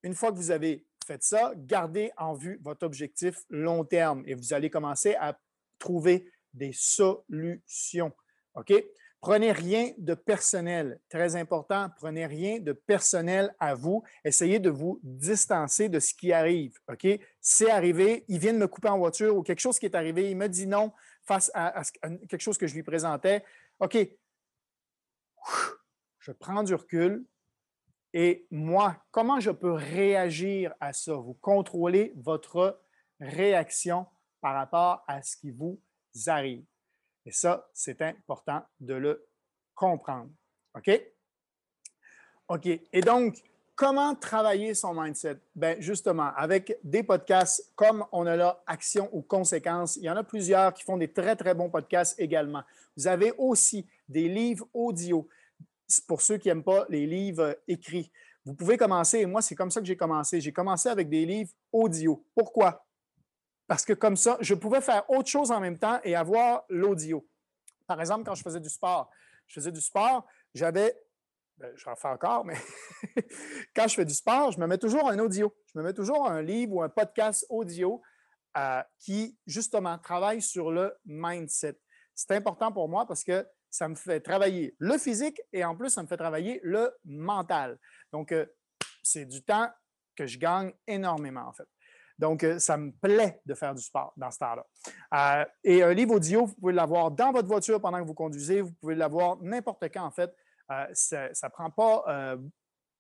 Une 0.03 0.15
fois 0.15 0.33
que 0.33 0.37
vous 0.37 0.51
avez 0.51 0.87
fait 1.07 1.23
ça, 1.23 1.53
gardez 1.57 2.11
en 2.17 2.35
vue 2.35 2.59
votre 2.63 2.85
objectif 2.85 3.45
long 3.49 3.85
terme 3.85 4.25
et 4.27 4.35
vous 4.35 4.53
allez 4.53 4.71
commencer 4.71 5.15
à 5.15 5.39
trouver 5.79 6.31
des 6.53 6.73
solutions. 6.73 8.13
OK? 8.55 8.73
Prenez 9.23 9.53
rien 9.53 9.93
de 9.99 10.15
personnel. 10.15 10.99
Très 11.09 11.37
important, 11.37 11.89
prenez 11.97 12.27
rien 12.27 12.59
de 12.59 12.73
personnel 12.73 13.55
à 13.61 13.77
vous. 13.77 14.03
Essayez 14.25 14.59
de 14.59 14.69
vous 14.69 14.99
distancer 15.05 15.89
de 15.89 16.01
ce 16.01 16.13
qui 16.13 16.33
arrive. 16.33 16.77
OK? 16.91 17.07
C'est 17.41 17.71
arrivé, 17.71 18.25
il 18.27 18.41
vient 18.41 18.53
de 18.53 18.59
me 18.59 18.67
couper 18.67 18.89
en 18.89 18.99
voiture 18.99 19.37
ou 19.37 19.45
quelque 19.45 19.61
chose 19.61 19.79
qui 19.79 19.87
est 19.87 19.95
arrivé, 19.95 20.29
il 20.29 20.37
me 20.37 20.49
dit 20.49 20.67
non 20.67 20.93
face 21.23 21.53
à, 21.55 21.85
quelque 22.29 22.41
chose 22.41 22.59
que 22.59 22.67
je 22.67 22.75
lui 22.75 22.83
présentais. 22.83 23.45
OK, 23.79 23.97
je 26.19 26.33
prends 26.33 26.65
du 26.65 26.75
recul 26.75 27.25
et 28.13 28.45
moi, 28.51 29.05
comment 29.13 29.39
je 29.39 29.53
peux 29.53 29.73
réagir 29.73 30.75
à 30.81 30.93
ça? 30.93 31.15
Vous 31.15 31.35
contrôlez 31.35 32.13
votre 32.17 32.83
réaction 33.21 34.05
par 34.41 34.55
rapport 34.55 35.05
à 35.07 35.23
ce 35.23 35.37
qui 35.37 35.53
vous 35.53 35.81
arrive. 36.27 36.65
Et 37.25 37.33
ça, 37.33 37.69
c'est 37.73 38.03
important 38.03 38.63
de 38.81 38.95
le 38.95 39.27
comprendre. 39.75 40.31
OK? 40.75 40.91
OK. 42.49 42.67
Et 42.67 43.01
donc, 43.01 43.37
comment 43.75 44.15
travailler 44.15 44.75
son 44.75 44.95
mindset? 44.95 45.39
Bien, 45.55 45.77
justement, 45.79 46.33
avec 46.37 46.79
des 46.83 47.03
podcasts 47.03 47.73
comme 47.75 48.05
on 48.13 48.27
a 48.27 48.37
là, 48.37 48.63
Action 48.67 49.09
ou 49.13 49.23
Conséquences, 49.23 49.97
il 49.97 50.05
y 50.05 50.11
en 50.11 50.17
a 50.17 50.25
plusieurs 50.25 50.75
qui 50.75 50.83
font 50.83 50.97
des 50.97 51.13
très, 51.13 51.37
très 51.37 51.55
bons 51.55 51.71
podcasts 51.71 52.19
également. 52.19 52.63
Vous 52.97 53.07
avez 53.07 53.33
aussi 53.39 53.87
des 54.09 54.29
livres 54.29 54.67
audio 54.75 55.29
pour 56.07 56.23
ceux 56.23 56.39
qui 56.39 56.49
n'aiment 56.49 56.65
pas 56.65 56.87
les 56.89 57.07
livres 57.07 57.59
écrits. 57.69 58.11
Vous 58.45 58.55
pouvez 58.55 58.77
commencer, 58.77 59.21
et 59.21 59.27
moi, 59.27 59.41
c'est 59.41 59.55
comme 59.55 59.71
ça 59.71 59.81
que 59.81 59.87
j'ai 59.87 59.97
commencé. 59.97 60.41
J'ai 60.41 60.53
commencé 60.53 60.89
avec 60.89 61.09
des 61.09 61.25
livres 61.25 61.53
audio. 61.71 62.25
Pourquoi? 62.35 62.85
Parce 63.73 63.87
que 63.87 63.95
comme 63.95 64.17
ça, 64.19 64.37
je 64.41 64.53
pouvais 64.53 64.83
faire 64.83 65.09
autre 65.09 65.31
chose 65.31 65.51
en 65.51 65.59
même 65.59 65.79
temps 65.79 65.99
et 66.05 66.15
avoir 66.15 66.65
l'audio. 66.69 67.27
Par 67.87 67.99
exemple, 68.03 68.23
quand 68.23 68.35
je 68.35 68.43
faisais 68.43 68.61
du 68.61 68.69
sport, 68.69 69.11
je 69.47 69.55
faisais 69.55 69.73
du 69.73 69.81
sport, 69.81 70.27
j'avais, 70.53 70.95
ben, 71.57 71.73
je 71.75 71.85
j'en 71.85 71.97
fais 71.97 72.09
encore, 72.09 72.45
mais 72.45 72.59
quand 73.75 73.89
je 73.89 73.95
fais 73.95 74.05
du 74.05 74.13
sport, 74.13 74.53
je 74.53 74.61
me 74.61 74.67
mets 74.67 74.77
toujours 74.77 75.09
un 75.09 75.19
audio. 75.19 75.57
Je 75.73 75.79
me 75.79 75.85
mets 75.85 75.95
toujours 75.95 76.29
un 76.29 76.43
livre 76.43 76.75
ou 76.75 76.83
un 76.83 76.91
podcast 76.91 77.47
audio 77.49 78.03
euh, 78.59 78.83
qui, 78.99 79.39
justement, 79.47 79.97
travaille 79.97 80.43
sur 80.43 80.71
le 80.71 80.95
mindset. 81.07 81.79
C'est 82.15 82.33
important 82.33 82.73
pour 82.73 82.91
moi 82.91 83.07
parce 83.07 83.25
que 83.25 83.49
ça 83.71 83.89
me 83.89 83.95
fait 83.95 84.21
travailler 84.21 84.77
le 84.81 84.99
physique 84.99 85.41
et 85.51 85.65
en 85.65 85.75
plus, 85.75 85.89
ça 85.89 86.03
me 86.03 86.09
fait 86.09 86.19
travailler 86.19 86.61
le 86.63 86.95
mental. 87.07 87.79
Donc, 88.13 88.33
euh, 88.33 88.45
c'est 89.03 89.25
du 89.25 89.43
temps 89.43 89.71
que 90.15 90.27
je 90.27 90.37
gagne 90.39 90.75
énormément, 90.87 91.49
en 91.49 91.55
fait. 91.55 91.69
Donc, 92.19 92.45
euh, 92.45 92.59
ça 92.59 92.77
me 92.77 92.93
plaît 92.93 93.41
de 93.47 93.55
faire 93.55 93.75
du 93.75 93.83
sport 93.83 94.13
dans 94.17 94.31
ce 94.31 94.39
temps-là. 94.39 94.67
Euh, 95.15 95.45
et 95.65 95.83
un 95.83 95.93
livre 95.93 96.15
audio, 96.15 96.47
vous 96.47 96.55
pouvez 96.55 96.73
l'avoir 96.73 97.11
dans 97.11 97.33
votre 97.33 97.49
voiture 97.49 97.81
pendant 97.81 97.99
que 98.01 98.07
vous 98.07 98.15
conduisez. 98.15 98.61
Vous 98.61 98.73
pouvez 98.73 98.95
l'avoir 98.95 99.39
n'importe 99.43 99.85
quand, 99.93 100.05
en 100.05 100.11
fait. 100.11 100.35
Euh, 100.71 100.87
ça 100.93 101.29
ne 101.29 101.51
prend 101.51 101.71
pas 101.71 102.37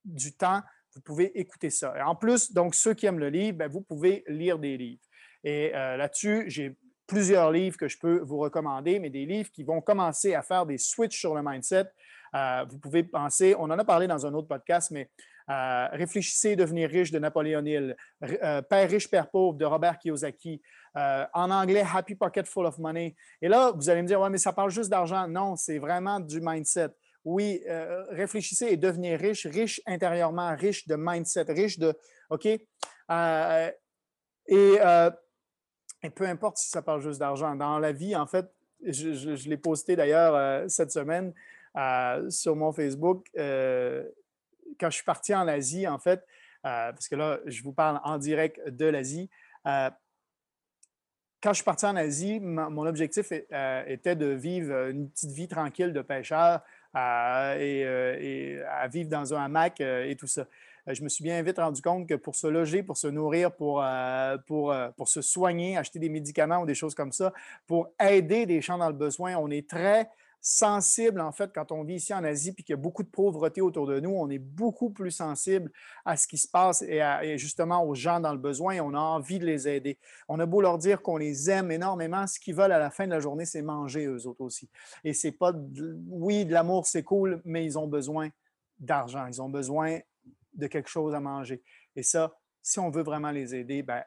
du 0.05 0.35
temps. 0.37 0.61
Vous 0.95 1.01
pouvez 1.01 1.39
écouter 1.39 1.71
ça. 1.71 1.95
Et 1.97 2.03
en 2.03 2.15
plus, 2.15 2.53
donc, 2.53 2.75
ceux 2.75 2.95
qui 2.95 3.07
aiment 3.07 3.19
le 3.19 3.31
livre, 3.31 3.59
ben, 3.59 3.71
vous 3.71 3.81
pouvez 3.81 4.25
lire 4.27 4.59
des 4.59 4.77
livres. 4.77 5.03
Et 5.45 5.71
là-dessus, 5.71 6.45
j'ai 6.49 6.77
plusieurs 7.07 7.51
livres 7.51 7.77
que 7.77 7.89
je 7.89 7.99
peux 7.99 8.21
vous 8.21 8.39
recommander, 8.39 8.99
mais 8.99 9.11
des 9.11 9.25
livres 9.25 9.51
qui 9.51 9.65
vont 9.65 9.81
commencer 9.81 10.35
à 10.35 10.43
faire 10.43 10.67
des 10.67 10.79
switches 10.79 11.19
sur 11.19 11.35
le 11.35 11.43
mindset. 11.43 11.87
vous 12.69 12.79
pouvez 12.79 13.05
penser, 13.05 13.55
on 13.59 13.65
en 13.65 13.79
a 13.79 13.85
parlé 13.85 14.07
dans 14.07 14.27
un 14.27 14.35
autre 14.35 14.49
podcast, 14.49 14.91
mais 14.91 15.11
Réfléchissez, 15.49 16.57
devenir 16.57 16.89
riche 16.89 17.11
de 17.11 17.19
Napoléon 17.19 17.65
Hill, 17.65 17.97
Père 18.21 18.89
riche, 18.89 19.11
Père 19.11 19.31
pauvre 19.31 19.57
de 19.59 19.65
Robert 19.65 19.99
Kiyosaki, 19.99 20.61
en 20.95 21.51
anglais 21.51 21.85
Happy 21.93 22.15
Pocket 22.15 22.47
Full 22.47 22.67
of 22.67 22.79
Money. 22.79 23.17
Et 23.41 23.49
là, 23.49 23.73
vous 23.75 23.89
allez 23.89 24.03
me 24.03 24.07
dire, 24.07 24.21
ouais, 24.21 24.31
mais 24.31 24.39
ça 24.39 24.53
parle 24.53 24.71
juste 24.71 24.91
d'argent. 24.91 25.27
Non, 25.29 25.57
c'est 25.57 25.79
vraiment 25.79 26.21
du 26.21 26.41
mindset. 26.41 26.91
Oui, 27.25 27.63
réfléchissez 28.11 28.67
et 28.67 28.77
devenir 28.77 29.19
riche, 29.19 29.47
riche 29.47 29.81
intérieurement, 29.87 30.55
riche 30.57 30.87
de 30.89 30.97
mindset, 30.97 31.45
riche 31.49 31.79
de, 31.79 31.95
OK? 32.31 32.47
et, 32.47 32.69
peu 36.15 36.27
importe 36.27 36.57
si 36.59 36.69
ça 36.69 36.83
parle 36.83 37.01
juste 37.01 37.21
d'argent. 37.21 37.55
Dans 37.55 37.79
la 37.79 37.93
vie, 37.93 38.17
en 38.17 38.27
fait, 38.27 38.47
je, 38.85 39.49
l'ai 39.49 39.57
posté 39.57 39.95
d'ailleurs 39.97 40.69
cette 40.69 40.91
semaine 40.91 41.33
sur 42.29 42.57
mon 42.57 42.73
Facebook 42.73 43.29
quand 44.83 44.91
je 44.91 44.97
suis 44.97 45.05
parti 45.05 45.33
en 45.33 45.47
Asie, 45.47 45.87
en 45.87 46.01
fait, 46.01 46.27
euh, 46.67 46.91
parce 46.91 47.09
que 47.09 47.15
là, 47.15 47.39
je 47.47 47.63
vous 47.63 47.73
parle 47.73 48.01
en 48.03 48.19
direct 48.19 48.61
de 48.69 48.87
l'Asie. 48.87 49.31
Euh, 49.67 49.91
quand 51.41 51.51
je 51.51 51.57
suis 51.57 51.65
parti 51.65 51.87
en 51.87 51.95
Asie, 51.95 52.41
mon 52.41 52.85
objectif 52.85 53.33
euh, 53.33 53.85
était 53.87 54.17
de 54.17 54.27
vivre 54.27 54.89
une 54.89 55.09
petite 55.09 55.31
vie 55.31 55.47
tranquille 55.47 55.93
de 55.93 56.03
pêcheur 56.03 56.63
et, 56.95 58.61
à 58.69 58.89
vivre 58.89 59.09
dans 59.09 59.35
un 59.35 59.45
hamac 59.45 59.81
et 59.81 60.17
tout 60.19 60.27
ça. 60.27 60.47
Je 60.87 61.03
me 61.03 61.09
suis 61.09 61.23
bien 61.23 61.41
vite 61.43 61.59
rendu 61.59 61.81
compte 61.81 62.09
que 62.09 62.15
pour 62.15 62.35
se 62.35 62.49
loger, 62.49 62.83
pour 62.83 62.97
se 62.97 63.07
nourrir, 63.07 63.53
pour, 63.53 63.85
pour, 64.47 64.75
pour 64.97 65.09
se 65.09 65.21
soigner, 65.21 65.77
acheter 65.77 65.99
des 65.99 66.09
médicaments 66.09 66.59
ou 66.59 66.67
des 66.67 66.75
choses 66.75 66.95
comme 66.95 67.13
ça, 67.13 67.33
pour 67.67 67.89
aider 68.01 68.47
des 68.47 68.61
gens 68.61 68.79
dans 68.79 68.89
le 68.89 68.95
besoin, 68.95 69.37
on 69.37 69.51
est 69.51 69.69
très 69.69 70.11
sensible, 70.45 71.21
en 71.21 71.31
fait, 71.31 71.53
quand 71.55 71.71
on 71.71 71.85
vit 71.85 71.95
ici 71.95 72.13
en 72.13 72.25
Asie 72.25 72.53
puis 72.53 72.65
qu'il 72.65 72.73
y 72.73 72.79
a 72.79 72.83
beaucoup 72.83 73.05
de 73.05 73.09
pauvreté 73.09 73.61
autour 73.61 73.87
de 73.87 74.01
nous, 74.01 74.11
on 74.11 74.29
est 74.29 74.41
beaucoup 74.41 74.91
plus 74.91 75.13
sensible 75.13 75.71
à 76.05 76.17
ce 76.17 76.27
qui 76.27 76.37
se 76.37 76.49
passe 76.49 76.83
et, 76.83 77.39
justement 77.39 77.85
aux 77.85 77.95
gens 77.95 78.19
dans 78.19 78.33
le 78.33 78.39
besoin 78.39 78.81
on 78.81 78.93
a 78.93 78.99
envie 78.99 79.39
de 79.39 79.47
les 79.47 79.69
aider. 79.69 80.01
On 80.29 80.41
a 80.41 80.47
beau 80.47 80.61
leur 80.61 80.79
dire 80.79 81.01
qu'on 81.01 81.17
les 81.17 81.49
aime 81.49 81.71
énormément, 81.71 82.27
ce 82.27 82.41
qu'ils 82.41 82.57
veulent 82.57 82.73
à 82.73 82.81
la 82.81 82.91
fin 82.91 83.07
de 83.07 83.13
la 83.13 83.21
journée, 83.21 83.45
c'est 83.45 83.63
manger 83.63 84.07
eux 84.07 84.27
autres 84.27 84.41
aussi. 84.41 84.69
Et 85.05 85.15
c'est 85.15 85.31
pas, 85.31 85.53
oui, 86.09 86.45
de 86.45 86.53
l'amour, 86.53 86.87
c'est 86.87 87.05
cool, 87.05 87.41
mais 87.45 87.65
ils 87.65 87.79
ont 87.79 87.87
besoin 87.87 88.29
d'argent, 88.81 89.27
ils 89.27 89.41
ont 89.41 89.49
besoin 89.49 90.01
de 90.55 90.67
quelque 90.67 90.89
chose 90.89 91.15
à 91.15 91.21
manger. 91.21 91.63
Et 91.95 92.03
ça, 92.03 92.37
si 92.63 92.81
on 92.81 92.91
veut 92.91 93.05
vraiment 93.05 93.31
les 93.31 93.55
aider, 93.55 93.85
ben, 93.85 94.03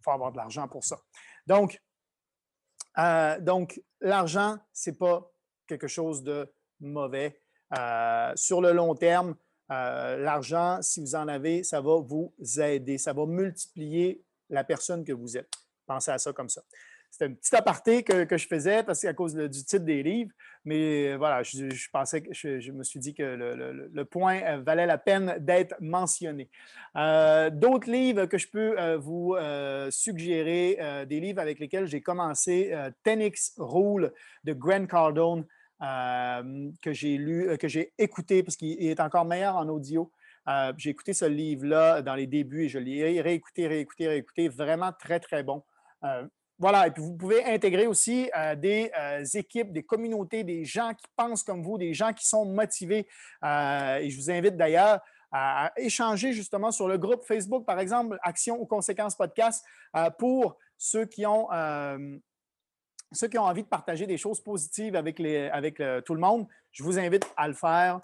faut 0.00 0.12
avoir 0.12 0.30
de 0.30 0.36
l'argent 0.36 0.68
pour 0.68 0.84
ça. 0.84 1.00
Donc, 1.46 1.80
euh, 2.98 3.40
donc 3.40 3.82
l'argent, 4.00 4.58
c'est 4.72 4.96
pas 4.96 5.28
quelque 5.66 5.88
chose 5.88 6.22
de 6.22 6.50
mauvais. 6.80 7.40
Euh, 7.76 8.32
sur 8.34 8.60
le 8.60 8.72
long 8.72 8.94
terme, 8.94 9.34
euh, 9.70 10.18
l'argent, 10.18 10.80
si 10.82 11.00
vous 11.00 11.14
en 11.14 11.28
avez, 11.28 11.62
ça 11.62 11.80
va 11.80 11.96
vous 12.00 12.34
aider, 12.60 12.98
ça 12.98 13.12
va 13.12 13.24
multiplier 13.26 14.22
la 14.50 14.64
personne 14.64 15.04
que 15.04 15.12
vous 15.12 15.36
êtes. 15.36 15.50
Pensez 15.86 16.10
à 16.10 16.18
ça 16.18 16.32
comme 16.32 16.48
ça. 16.48 16.62
C'était 17.10 17.26
un 17.26 17.34
petit 17.34 17.54
aparté 17.54 18.02
que, 18.02 18.24
que, 18.24 18.36
je 18.36 18.46
faisais 18.46 18.82
parce 18.82 19.00
qu'à 19.00 19.12
cause 19.12 19.34
du 19.34 19.64
titre 19.64 19.84
des 19.84 20.02
livres, 20.02 20.32
mais 20.64 21.16
voilà, 21.16 21.42
je, 21.42 21.88
pensais 21.90 22.22
que 22.22 22.32
je, 22.32 22.70
me 22.70 22.84
suis 22.84 23.00
dit 23.00 23.14
que 23.14 23.22
le, 23.22 24.04
point 24.04 24.58
valait 24.58 24.86
la 24.86 24.98
peine 24.98 25.36
d'être 25.40 25.74
mentionné. 25.80 26.48
Euh, 26.96 27.50
d'autres 27.50 27.90
livres 27.90 28.26
que 28.26 28.38
je 28.38 28.48
peux 28.48 28.94
vous 28.96 29.36
suggérer, 29.90 31.06
des 31.06 31.20
livres 31.20 31.40
avec 31.40 31.58
lesquels 31.58 31.86
j'ai 31.86 32.00
commencé, 32.00 32.72
Tenix 33.02 33.54
Rule 33.58 34.12
de 34.44 34.52
Grant 34.52 34.86
Cardone. 34.86 35.44
Euh, 35.82 36.70
que 36.80 36.92
j'ai 36.92 37.16
lu, 37.16 37.48
euh, 37.48 37.56
que 37.56 37.66
j'ai 37.66 37.92
écouté, 37.98 38.44
parce 38.44 38.56
qu'il 38.56 38.80
est 38.80 39.00
encore 39.00 39.24
meilleur 39.24 39.56
en 39.56 39.68
audio. 39.68 40.12
Euh, 40.48 40.72
j'ai 40.76 40.90
écouté 40.90 41.12
ce 41.12 41.24
livre-là 41.24 42.02
dans 42.02 42.14
les 42.14 42.28
débuts 42.28 42.64
et 42.64 42.68
je 42.68 42.78
l'ai 42.78 43.20
réécouté, 43.20 43.66
réécouté, 43.66 44.06
réécouté. 44.06 44.48
Vraiment 44.48 44.92
très, 44.92 45.18
très 45.18 45.42
bon. 45.42 45.64
Voilà, 46.62 46.86
et 46.86 46.90
puis 46.92 47.02
vous 47.02 47.14
pouvez 47.14 47.44
intégrer 47.44 47.86
aussi 47.86 48.30
des 48.56 48.90
équipes, 49.34 49.72
des 49.72 49.82
communautés, 49.82 50.44
des 50.44 50.64
gens 50.64 50.94
qui 50.94 51.04
pensent 51.16 51.42
comme 51.42 51.62
vous, 51.62 51.76
des 51.76 51.92
gens 51.92 52.12
qui 52.12 52.26
sont 52.26 52.46
motivés. 52.46 53.06
et 53.42 54.08
je 54.08 54.16
vous 54.16 54.30
invite 54.30 54.56
d'ailleurs 54.56 55.00
à 55.32 55.72
échanger 55.76 56.32
justement 56.32 56.70
sur 56.70 56.86
le 56.86 56.98
groupe 56.98 57.24
Facebook, 57.24 57.66
par 57.66 57.80
exemple, 57.80 58.18
Action 58.22 58.60
ou 58.60 58.66
Conséquences 58.66 59.16
Podcast, 59.16 59.64
pour 60.18 60.56
ceux 60.78 61.04
qui 61.04 61.26
ont 61.26 61.48
ceux 63.10 63.28
qui 63.28 63.36
ont 63.36 63.44
envie 63.44 63.62
de 63.62 63.68
partager 63.68 64.06
des 64.06 64.16
choses 64.16 64.40
positives 64.40 64.96
avec, 64.96 65.18
les, 65.18 65.48
avec 65.48 65.82
tout 66.06 66.14
le 66.14 66.20
monde, 66.20 66.46
je 66.70 66.82
vous 66.82 66.98
invite 66.98 67.26
à 67.36 67.48
le 67.48 67.54
faire. 67.54 68.00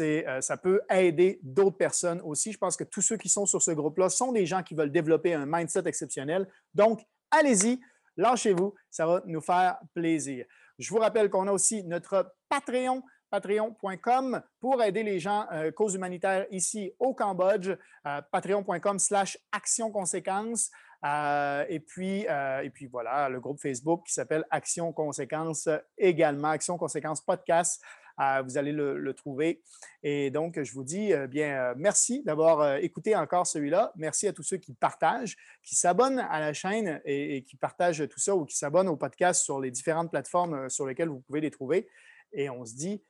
Euh, 0.00 0.40
ça 0.40 0.56
peut 0.56 0.82
aider 0.90 1.40
d'autres 1.42 1.76
personnes 1.76 2.20
aussi. 2.22 2.52
Je 2.52 2.58
pense 2.58 2.76
que 2.76 2.84
tous 2.84 3.00
ceux 3.00 3.16
qui 3.16 3.28
sont 3.28 3.46
sur 3.46 3.62
ce 3.62 3.70
groupe-là 3.70 4.10
sont 4.10 4.32
des 4.32 4.44
gens 4.44 4.62
qui 4.62 4.74
veulent 4.74 4.92
développer 4.92 5.32
un 5.32 5.46
mindset 5.46 5.82
exceptionnel. 5.86 6.46
Donc, 6.74 7.00
allez-y, 7.30 7.80
lâchez-vous, 8.20 8.74
ça 8.90 9.06
va 9.06 9.22
nous 9.26 9.40
faire 9.40 9.78
plaisir. 9.94 10.44
Je 10.78 10.90
vous 10.90 10.98
rappelle 10.98 11.28
qu'on 11.30 11.46
a 11.48 11.52
aussi 11.52 11.84
notre 11.84 12.32
Patreon 12.48 13.02
patreon.com 13.30 14.42
pour 14.58 14.82
aider 14.82 15.02
les 15.02 15.20
gens 15.20 15.46
euh, 15.52 15.70
cause 15.70 15.94
humanitaire 15.94 16.46
ici 16.50 16.92
au 16.98 17.14
Cambodge, 17.14 17.70
euh, 18.06 18.20
patreon.com 18.32 18.98
slash 18.98 19.38
action 19.52 19.90
conséquence. 19.90 20.70
Euh, 21.04 21.64
et, 21.68 21.80
puis, 21.80 22.26
euh, 22.28 22.60
et 22.60 22.70
puis 22.70 22.86
voilà, 22.86 23.28
le 23.28 23.40
groupe 23.40 23.60
Facebook 23.60 24.02
qui 24.06 24.12
s'appelle 24.12 24.44
Action 24.50 24.92
Conséquences 24.92 25.68
également, 25.96 26.50
Action 26.50 26.76
Conséquences 26.76 27.22
Podcast. 27.22 27.82
Euh, 28.20 28.42
vous 28.42 28.58
allez 28.58 28.72
le, 28.72 29.14
trouver. 29.14 29.62
Et 30.02 30.30
donc, 30.30 30.62
je 30.62 30.72
vous 30.72 30.84
dis 30.84 31.12
bien 31.28 31.74
merci 31.76 32.22
d'avoir 32.22 32.76
écouté 32.76 33.16
encore 33.16 33.46
celui-là. 33.46 33.92
Merci 33.96 34.28
à 34.28 34.32
tous 34.32 34.42
ceux 34.42 34.58
qui 34.58 34.72
partagent, 34.72 35.36
qui 35.62 35.74
s'abonnent 35.74 36.20
à 36.20 36.38
la 36.38 36.52
chaîne 36.52 37.00
et, 37.04 37.42
qui 37.44 37.56
partagent 37.56 38.06
tout 38.08 38.20
ça 38.20 38.36
ou 38.36 38.44
qui 38.44 38.56
s'abonnent 38.56 38.88
au 38.88 38.96
podcast 38.96 39.42
sur 39.42 39.60
les 39.60 39.70
différentes 39.70 40.10
plateformes 40.10 40.70
sur 40.70 40.86
lesquelles 40.86 41.08
vous 41.08 41.20
pouvez 41.20 41.40
les 41.40 41.50
trouver. 41.50 41.88
Et 42.32 42.48
on 42.48 42.64
se 42.64 42.74
dit 42.74 43.02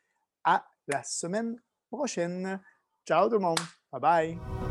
à 0.45 0.65
la 0.87 1.03
semaine 1.03 1.61
prochaine. 1.91 2.61
Ciao 3.07 3.29
tout 3.29 3.35
le 3.35 3.41
monde. 3.41 3.61
Bye 3.93 4.01
bye. 4.01 4.70